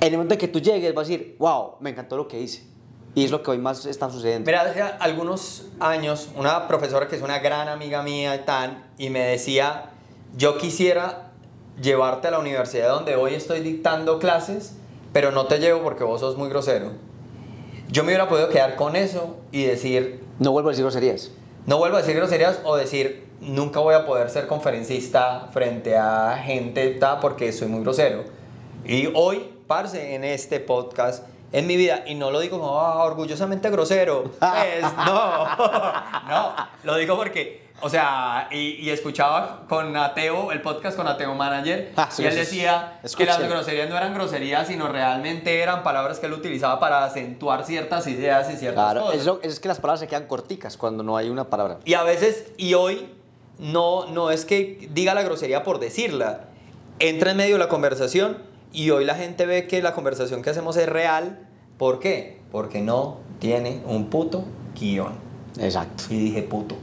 en 0.00 0.08
el 0.08 0.12
momento 0.14 0.34
en 0.34 0.40
que 0.40 0.48
tú 0.48 0.60
llegues 0.60 0.92
vas 0.92 1.06
a 1.06 1.10
decir, 1.10 1.36
wow, 1.38 1.74
me 1.78 1.90
encantó 1.90 2.16
lo 2.16 2.26
que 2.26 2.40
hice. 2.40 2.64
Y 3.14 3.24
es 3.24 3.30
lo 3.30 3.42
que 3.42 3.50
hoy 3.50 3.58
más 3.58 3.86
está 3.86 4.08
sucediendo. 4.10 4.46
Mira, 4.46 4.62
hace 4.62 4.82
algunos 4.82 5.66
años, 5.80 6.28
una 6.36 6.68
profesora 6.68 7.08
que 7.08 7.16
es 7.16 7.22
una 7.22 7.40
gran 7.40 7.68
amiga 7.68 8.02
mía 8.02 8.44
tan, 8.44 8.84
y 8.98 9.10
me 9.10 9.20
decía, 9.20 9.90
yo 10.36 10.58
quisiera 10.58 11.32
llevarte 11.80 12.28
a 12.28 12.30
la 12.30 12.38
universidad 12.38 12.88
donde 12.88 13.16
hoy 13.16 13.34
estoy 13.34 13.60
dictando 13.60 14.18
clases, 14.18 14.74
pero 15.12 15.32
no 15.32 15.46
te 15.46 15.58
llevo 15.58 15.82
porque 15.82 16.04
vos 16.04 16.20
sos 16.20 16.36
muy 16.36 16.48
grosero. 16.48 16.92
Yo 17.90 18.04
me 18.04 18.08
hubiera 18.08 18.28
podido 18.28 18.48
quedar 18.48 18.76
con 18.76 18.94
eso 18.94 19.36
y 19.50 19.64
decir, 19.64 20.22
No 20.38 20.52
vuelvo 20.52 20.68
a 20.68 20.72
decir 20.72 20.84
groserías. 20.84 21.32
no 21.66 21.78
vuelvo 21.78 21.96
a 21.96 22.00
decir 22.00 22.14
groserías 22.14 22.60
o 22.62 22.76
decir, 22.76 23.28
nunca 23.40 23.80
voy 23.80 23.94
a 23.94 24.06
poder 24.06 24.30
ser 24.30 24.46
conferencista 24.46 25.48
frente 25.52 25.96
a 25.96 26.40
gente 26.44 26.98
porque 27.20 27.52
soy 27.52 27.66
muy 27.66 27.80
grosero. 27.80 28.24
Y 28.84 29.08
hoy, 29.14 29.50
parce, 29.66 30.14
en 30.14 30.22
este 30.22 30.60
podcast, 30.60 31.26
en 31.52 31.66
mi 31.66 31.76
vida, 31.76 32.04
y 32.06 32.14
no 32.14 32.30
lo 32.30 32.40
digo 32.40 32.58
como 32.60 32.78
"Ah, 32.80 33.02
orgullosamente 33.04 33.68
grosero, 33.70 34.24
pues 34.38 34.82
no, 35.06 35.44
no, 36.28 36.54
lo 36.84 36.96
digo 36.96 37.16
porque, 37.16 37.68
o 37.80 37.88
sea, 37.88 38.48
y, 38.52 38.76
y 38.76 38.90
escuchaba 38.90 39.62
con 39.68 39.96
Ateo, 39.96 40.52
el 40.52 40.62
podcast 40.62 40.96
con 40.96 41.08
Ateo 41.08 41.34
Manager, 41.34 41.92
Ah, 41.96 42.08
sí, 42.10 42.22
y 42.22 42.26
él 42.26 42.32
sí, 42.32 42.38
sí. 42.38 42.44
decía 42.56 43.00
que 43.16 43.26
las 43.26 43.40
groserías 43.40 43.88
no 43.90 43.96
eran 43.96 44.14
groserías, 44.14 44.68
sino 44.68 44.88
realmente 44.88 45.60
eran 45.60 45.82
palabras 45.82 46.20
que 46.20 46.26
él 46.26 46.32
utilizaba 46.34 46.78
para 46.78 47.04
acentuar 47.04 47.64
ciertas 47.64 48.06
ideas 48.06 48.48
y 48.52 48.56
ciertas 48.56 48.84
Claro, 48.84 49.00
cosas. 49.06 49.20
es, 49.20 49.26
lo- 49.26 49.40
es 49.42 49.58
que 49.60 49.68
las 49.68 49.80
palabras 49.80 50.00
se 50.00 50.06
quedan 50.08 50.26
corticas 50.26 50.76
cuando 50.76 51.02
no 51.02 51.16
hay 51.16 51.28
una 51.30 51.44
palabra. 51.50 51.78
Y 51.84 51.94
a 51.94 52.02
veces, 52.04 52.52
y 52.58 52.74
hoy, 52.74 53.08
no, 53.58 54.06
no 54.06 54.30
es 54.30 54.44
que 54.44 54.88
diga 54.92 55.14
la 55.14 55.22
grosería 55.22 55.62
por 55.64 55.80
decirla. 55.80 56.42
Entra 56.98 57.30
en 57.32 57.38
medio 57.38 57.54
de 57.54 57.58
la 57.60 57.68
conversación 57.68 58.38
y 58.72 58.90
hoy 58.90 59.04
la 59.04 59.14
gente 59.14 59.46
ve 59.46 59.66
que 59.66 59.82
la 59.82 59.94
conversación 59.94 60.42
que 60.42 60.50
hacemos 60.50 60.76
es 60.76 60.88
real. 60.88 61.46
¿Por 61.78 61.98
qué? 61.98 62.40
Porque 62.52 62.80
no 62.80 63.18
tiene 63.38 63.80
un 63.86 64.10
puto 64.10 64.44
guion. 64.78 65.12
Exacto. 65.58 66.04
Y 66.10 66.18
dije 66.18 66.42
puto. 66.42 66.76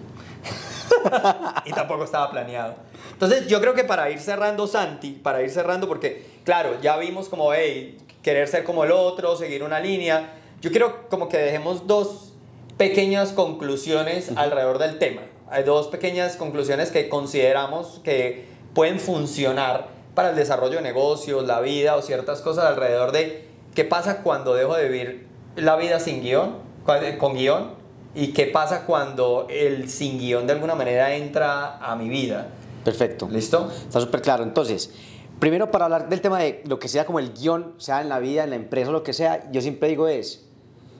y 1.65 1.71
tampoco 1.71 2.03
estaba 2.03 2.29
planeado. 2.29 2.75
Entonces 3.13 3.47
yo 3.47 3.61
creo 3.61 3.73
que 3.73 3.83
para 3.83 4.09
ir 4.09 4.19
cerrando 4.19 4.67
Santi, 4.67 5.11
para 5.11 5.41
ir 5.41 5.49
cerrando, 5.49 5.87
porque 5.87 6.25
claro, 6.43 6.79
ya 6.81 6.97
vimos 6.97 7.29
como, 7.29 7.53
hey, 7.53 7.97
querer 8.21 8.47
ser 8.47 8.63
como 8.63 8.83
el 8.83 8.91
otro, 8.91 9.35
seguir 9.35 9.63
una 9.63 9.79
línea. 9.79 10.33
Yo 10.61 10.71
quiero 10.71 11.07
como 11.09 11.29
que 11.29 11.37
dejemos 11.37 11.87
dos 11.87 12.33
pequeñas 12.77 13.31
conclusiones 13.31 14.31
alrededor 14.35 14.77
del 14.77 14.99
tema. 14.99 15.21
Hay 15.49 15.63
dos 15.63 15.87
pequeñas 15.87 16.35
conclusiones 16.35 16.91
que 16.91 17.07
consideramos 17.07 18.01
que 18.03 18.45
pueden 18.73 18.99
funcionar 18.99 19.96
para 20.17 20.31
el 20.31 20.35
desarrollo 20.35 20.77
de 20.77 20.81
negocios, 20.81 21.45
la 21.45 21.59
vida 21.61 21.95
o 21.95 22.01
ciertas 22.01 22.41
cosas 22.41 22.65
alrededor 22.65 23.11
de 23.11 23.47
qué 23.75 23.85
pasa 23.85 24.23
cuando 24.23 24.55
dejo 24.55 24.75
de 24.75 24.89
vivir 24.89 25.27
la 25.55 25.75
vida 25.75 25.99
sin 25.99 26.23
guion, 26.23 26.55
cua- 26.83 27.17
con 27.19 27.35
guion, 27.35 27.73
y 28.15 28.33
qué 28.33 28.47
pasa 28.47 28.87
cuando 28.87 29.45
el 29.47 29.87
sin 29.91 30.17
guion 30.17 30.47
de 30.47 30.53
alguna 30.53 30.73
manera 30.73 31.13
entra 31.13 31.77
a 31.77 31.95
mi 31.95 32.09
vida. 32.09 32.47
Perfecto. 32.83 33.29
¿Listo? 33.31 33.69
Está 33.71 34.01
súper 34.01 34.23
claro. 34.23 34.41
Entonces, 34.43 34.91
primero 35.39 35.69
para 35.69 35.85
hablar 35.85 36.09
del 36.09 36.19
tema 36.21 36.39
de 36.39 36.63
lo 36.65 36.79
que 36.79 36.87
sea 36.87 37.05
como 37.05 37.19
el 37.19 37.33
guion, 37.33 37.75
sea 37.77 38.01
en 38.01 38.09
la 38.09 38.17
vida, 38.17 38.43
en 38.43 38.49
la 38.49 38.55
empresa, 38.55 38.89
lo 38.89 39.03
que 39.03 39.13
sea, 39.13 39.51
yo 39.51 39.61
siempre 39.61 39.87
digo 39.87 40.07
es, 40.07 40.47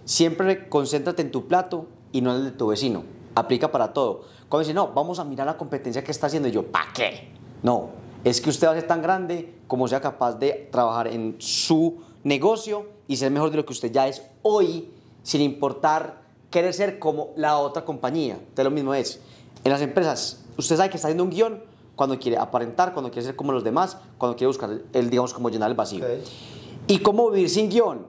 siempre 0.06 0.70
concéntrate 0.70 1.24
en 1.24 1.32
tu 1.32 1.48
plato 1.48 1.88
y 2.12 2.22
no 2.22 2.32
en 2.32 2.38
el 2.38 2.46
de 2.46 2.52
tu 2.52 2.68
vecino. 2.68 3.04
Aplica 3.34 3.72
para 3.72 3.94
todo. 3.94 4.26
Cuando 4.48 4.60
dice, 4.68 4.76
no, 4.76 4.90
vamos 4.94 5.18
a 5.18 5.24
mirar 5.24 5.48
la 5.48 5.58
competencia 5.58 6.04
que 6.04 6.12
está 6.12 6.28
haciendo, 6.28 6.50
y 6.50 6.52
yo, 6.52 6.68
¿para 6.68 6.94
qué? 6.94 7.30
No, 7.64 7.90
es 8.24 8.42
que 8.42 8.50
usted 8.50 8.68
va 8.68 8.72
a 8.72 8.76
ser 8.76 8.88
tan 8.88 9.02
grande 9.02 9.54
como 9.68 9.88
sea 9.88 10.02
capaz 10.02 10.34
de 10.34 10.70
trabajar 10.72 11.08
en 11.08 11.36
su 11.40 12.02
negocio 12.24 12.88
y 13.08 13.18
ser 13.18 13.32
mejor 13.32 13.52
de 13.52 13.58
lo 13.58 13.66
que 13.66 13.74
usted 13.74 13.92
ya 13.92 14.08
es 14.08 14.22
hoy, 14.42 14.90
sin 15.24 15.42
importar 15.42 16.22
querer 16.50 16.74
ser 16.74 17.00
como 17.00 17.30
la 17.36 17.58
otra 17.58 17.86
compañía. 17.86 18.36
Entonces 18.36 18.66
lo 18.66 18.72
mismo 18.72 18.94
es, 18.94 19.20
en 19.64 19.72
las 19.72 19.82
empresas, 19.82 20.44
usted 20.58 20.78
sabe 20.78 20.90
que 20.90 20.98
está 20.98 21.08
haciendo 21.08 21.24
un 21.24 21.30
guion 21.30 21.64
cuando 21.96 22.20
quiere 22.20 22.38
aparentar, 22.38 22.94
cuando 22.94 23.12
quiere 23.12 23.26
ser 23.26 23.36
como 23.36 23.52
los 23.52 23.64
demás, 23.64 23.98
cuando 24.18 24.38
quiere 24.38 24.48
buscar 24.48 24.70
el, 24.94 25.10
digamos, 25.10 25.34
como 25.34 25.50
llenar 25.50 25.70
el 25.70 25.76
vacío. 25.76 26.06
Y 26.88 27.00
cómo 27.00 27.30
vivir 27.32 27.50
sin 27.50 27.70
guion 27.70 28.08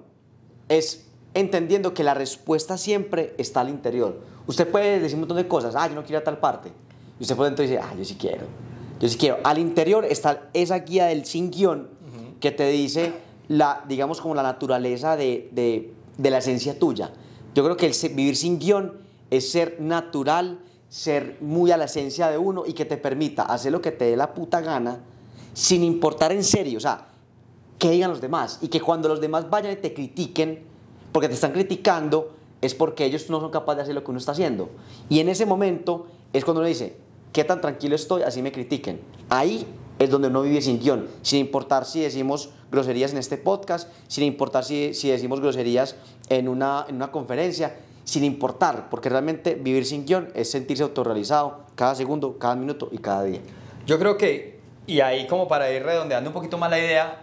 es 0.68 1.06
entendiendo 1.34 1.94
que 1.94 2.04
la 2.04 2.14
respuesta 2.14 2.76
siempre 2.76 3.34
está 3.38 3.60
al 3.60 3.68
interior. 3.68 4.20
Usted 4.46 4.70
puede 4.70 5.00
decir 5.00 5.16
un 5.16 5.20
montón 5.20 5.36
de 5.36 5.48
cosas, 5.48 5.74
ah, 5.76 5.88
yo 5.88 5.94
no 5.94 6.02
quiero 6.02 6.18
ir 6.18 6.22
a 6.22 6.24
tal 6.24 6.38
parte. 6.38 6.70
Y 7.18 7.22
usted 7.22 7.36
por 7.36 7.46
dentro 7.46 7.62
dice, 7.62 7.78
ah, 7.78 7.92
yo 7.96 8.04
sí 8.04 8.16
quiero. 8.18 8.46
Yo 9.00 9.08
sí 9.08 9.16
quiero. 9.16 9.38
Al 9.44 9.58
interior 9.58 10.04
está 10.04 10.48
esa 10.54 10.78
guía 10.80 11.06
del 11.06 11.24
sin 11.24 11.50
guion 11.50 11.88
que 12.40 12.50
te 12.50 12.68
dice, 12.68 13.12
la, 13.48 13.84
digamos, 13.88 14.20
como 14.20 14.34
la 14.34 14.42
naturaleza 14.42 15.16
de, 15.16 15.48
de- 15.52 15.92
de 16.16 16.30
la 16.30 16.38
esencia 16.38 16.78
tuya. 16.78 17.12
Yo 17.54 17.62
creo 17.64 17.76
que 17.76 17.86
el 17.86 17.92
vivir 18.14 18.36
sin 18.36 18.58
guion 18.58 18.94
es 19.30 19.50
ser 19.50 19.80
natural, 19.80 20.58
ser 20.88 21.36
muy 21.40 21.70
a 21.70 21.76
la 21.76 21.84
esencia 21.84 22.28
de 22.28 22.38
uno 22.38 22.64
y 22.66 22.72
que 22.72 22.84
te 22.84 22.96
permita 22.96 23.42
hacer 23.42 23.72
lo 23.72 23.80
que 23.80 23.92
te 23.92 24.06
dé 24.06 24.16
la 24.16 24.34
puta 24.34 24.60
gana 24.60 25.00
sin 25.52 25.82
importar 25.84 26.32
en 26.32 26.42
serio. 26.44 26.78
O 26.78 26.80
sea, 26.80 27.08
que 27.78 27.90
digan 27.90 28.10
los 28.10 28.20
demás 28.20 28.58
y 28.62 28.68
que 28.68 28.80
cuando 28.80 29.08
los 29.08 29.20
demás 29.20 29.48
vayan 29.50 29.72
y 29.72 29.76
te 29.76 29.94
critiquen, 29.94 30.62
porque 31.12 31.28
te 31.28 31.34
están 31.34 31.52
criticando, 31.52 32.32
es 32.60 32.74
porque 32.74 33.04
ellos 33.04 33.30
no 33.30 33.40
son 33.40 33.50
capaces 33.50 33.76
de 33.78 33.82
hacer 33.82 33.94
lo 33.94 34.02
que 34.04 34.10
uno 34.10 34.18
está 34.18 34.32
haciendo. 34.32 34.70
Y 35.08 35.20
en 35.20 35.28
ese 35.28 35.46
momento 35.46 36.06
es 36.32 36.44
cuando 36.44 36.60
uno 36.60 36.68
dice, 36.68 36.96
¿qué 37.38 37.44
tan 37.44 37.60
tranquilo 37.60 37.94
estoy? 37.94 38.22
Así 38.22 38.42
me 38.42 38.50
critiquen. 38.50 39.00
Ahí 39.30 39.64
es 40.00 40.10
donde 40.10 40.26
uno 40.26 40.42
vive 40.42 40.60
sin 40.60 40.80
guion, 40.80 41.06
sin 41.22 41.38
importar 41.38 41.84
si 41.84 42.00
decimos 42.00 42.50
groserías 42.72 43.12
en 43.12 43.18
este 43.18 43.36
podcast, 43.36 43.88
sin 44.08 44.24
importar 44.24 44.64
si, 44.64 44.92
si 44.92 45.08
decimos 45.08 45.38
groserías 45.38 45.94
en 46.30 46.48
una, 46.48 46.84
en 46.88 46.96
una 46.96 47.12
conferencia, 47.12 47.76
sin 48.02 48.24
importar, 48.24 48.90
porque 48.90 49.08
realmente 49.08 49.54
vivir 49.54 49.86
sin 49.86 50.04
guion 50.04 50.32
es 50.34 50.50
sentirse 50.50 50.82
autorrealizado 50.82 51.60
cada 51.76 51.94
segundo, 51.94 52.38
cada 52.40 52.56
minuto 52.56 52.88
y 52.90 52.98
cada 52.98 53.22
día. 53.22 53.38
Yo 53.86 54.00
creo 54.00 54.18
que 54.18 54.58
y 54.88 55.00
ahí 55.00 55.28
como 55.28 55.46
para 55.46 55.70
ir 55.70 55.84
redondeando 55.84 56.30
un 56.30 56.34
poquito 56.34 56.58
más 56.58 56.70
la 56.70 56.80
idea, 56.80 57.20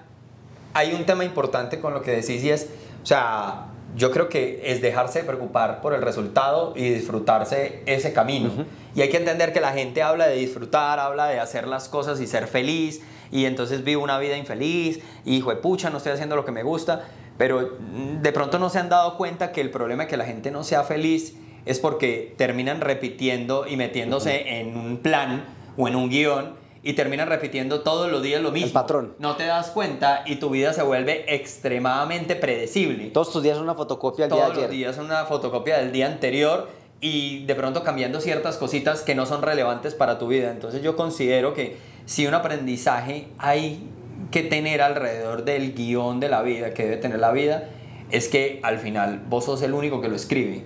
hay 0.74 0.93
un 0.93 1.05
tema 1.05 1.25
importante 1.25 1.81
con 1.81 1.93
lo 1.93 2.01
que 2.01 2.12
decís 2.12 2.41
y 2.41 2.51
es, 2.51 2.69
o 3.03 3.05
sea, 3.05 3.65
yo 3.95 4.12
creo 4.12 4.29
que 4.29 4.62
es 4.63 4.81
dejarse 4.81 5.19
de 5.19 5.25
preocupar 5.25 5.81
por 5.81 5.93
el 5.93 6.01
resultado 6.01 6.74
y 6.75 6.89
disfrutarse 6.89 7.81
ese 7.86 8.13
camino. 8.13 8.51
Y 8.95 9.01
hay 9.01 9.09
que 9.09 9.17
entender 9.17 9.51
que 9.51 9.59
la 9.59 9.73
gente 9.73 10.01
habla 10.01 10.27
de 10.27 10.37
disfrutar, 10.37 10.99
habla 10.99 11.27
de 11.27 11.39
hacer 11.39 11.67
las 11.67 11.89
cosas 11.89 12.21
y 12.21 12.27
ser 12.27 12.47
feliz, 12.47 13.01
y 13.31 13.45
entonces 13.45 13.83
vivo 13.83 14.01
una 14.01 14.17
vida 14.17 14.37
infeliz, 14.37 15.01
y 15.25 15.35
hijo 15.35 15.49
de 15.49 15.57
pucha, 15.57 15.89
no 15.89 15.97
estoy 15.97 16.13
haciendo 16.13 16.37
lo 16.37 16.45
que 16.45 16.51
me 16.51 16.63
gusta, 16.63 17.05
pero 17.37 17.77
mm, 17.79 18.21
de 18.21 18.31
pronto 18.31 18.57
no 18.57 18.69
se 18.69 18.79
han 18.79 18.87
dado 18.87 19.17
cuenta 19.17 19.51
que 19.51 19.61
el 19.61 19.69
problema 19.69 20.03
de 20.03 20.09
que 20.09 20.17
la 20.17 20.25
gente 20.25 20.49
no 20.49 20.63
sea 20.63 20.83
feliz 20.83 21.35
es 21.65 21.79
porque 21.79 22.33
terminan 22.37 22.79
repitiendo 22.79 23.67
y 23.67 23.75
metiéndose 23.75 24.59
en 24.59 24.77
un 24.77 24.97
plan 24.97 25.45
o 25.77 25.87
en 25.87 25.95
un 25.95 26.09
guion 26.09 26.53
y 26.83 26.93
terminan 26.93 27.27
repitiendo 27.27 27.81
todos 27.81 28.11
los 28.11 28.21
días 28.21 28.41
lo 28.41 28.51
mismo. 28.51 28.67
El 28.67 28.73
patrón. 28.73 29.15
No 29.17 29.35
te 29.35 29.45
das 29.45 29.71
cuenta 29.71 30.23
y 30.27 30.35
tu 30.35 30.51
vida 30.51 30.71
se 30.71 30.83
vuelve 30.83 31.25
extremadamente 31.33 32.35
predecible. 32.35 33.09
Todos 33.09 33.33
tus 33.33 33.41
días 33.41 33.55
son 33.55 33.63
una 33.63 33.73
fotocopia 33.73 34.27
del 34.27 34.35
día 34.35 34.45
de 34.45 34.51
Todos 34.51 34.63
los 34.63 34.71
días 34.71 34.97
una 34.99 35.25
fotocopia 35.25 35.79
del 35.79 35.91
día 35.91 36.05
anterior 36.05 36.69
y 37.05 37.45
de 37.45 37.53
pronto 37.53 37.83
cambiando 37.83 38.19
ciertas 38.19 38.57
cositas 38.57 39.03
que 39.03 39.13
no 39.13 39.27
son 39.27 39.43
relevantes 39.43 39.93
para 39.93 40.17
tu 40.17 40.27
vida. 40.27 40.50
Entonces 40.50 40.81
yo 40.81 40.95
considero 40.95 41.53
que 41.53 41.77
si 42.07 42.25
un 42.25 42.33
aprendizaje 42.33 43.27
hay 43.38 43.88
que 44.31 44.41
tener 44.41 44.81
alrededor 44.81 45.45
del 45.45 45.75
guion 45.75 46.19
de 46.19 46.29
la 46.29 46.41
vida, 46.41 46.74
que 46.74 46.85
debe 46.85 46.97
tener 46.97 47.19
la 47.19 47.31
vida, 47.31 47.65
es 48.09 48.27
que 48.27 48.59
al 48.63 48.79
final 48.79 49.21
vos 49.29 49.45
sos 49.45 49.62
el 49.62 49.75
único 49.75 50.01
que 50.01 50.07
lo 50.07 50.15
escribe 50.15 50.63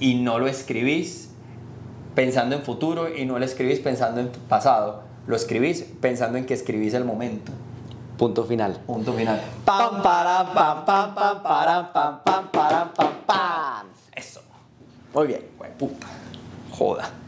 y 0.00 0.14
no 0.14 0.38
lo 0.38 0.46
escribís 0.46 1.34
pensando 2.14 2.56
en 2.56 2.62
futuro 2.62 3.14
y 3.14 3.26
no 3.26 3.38
lo 3.38 3.44
escribís 3.44 3.80
pensando 3.80 4.22
en 4.22 4.30
pasado. 4.48 5.02
Lo 5.26 5.36
escribís 5.36 5.82
pensando 6.00 6.38
en 6.38 6.46
que 6.46 6.54
escribís 6.54 6.94
el 6.94 7.04
momento. 7.04 7.52
Punto 8.16 8.44
final. 8.44 8.80
Punto 8.86 9.12
final. 9.12 9.38
Pam, 9.66 10.02
param, 10.02 10.46
pam, 10.54 10.84
pam, 10.86 11.14
pam, 11.14 11.42
param, 11.42 11.92
pam, 11.92 12.20
pam, 12.24 12.48
param, 12.50 12.88
pam, 12.94 13.10
pam. 13.26 13.93
Muy 15.14 15.28
bien. 15.28 15.40
Puta. 15.78 16.06
Joda. 16.70 17.23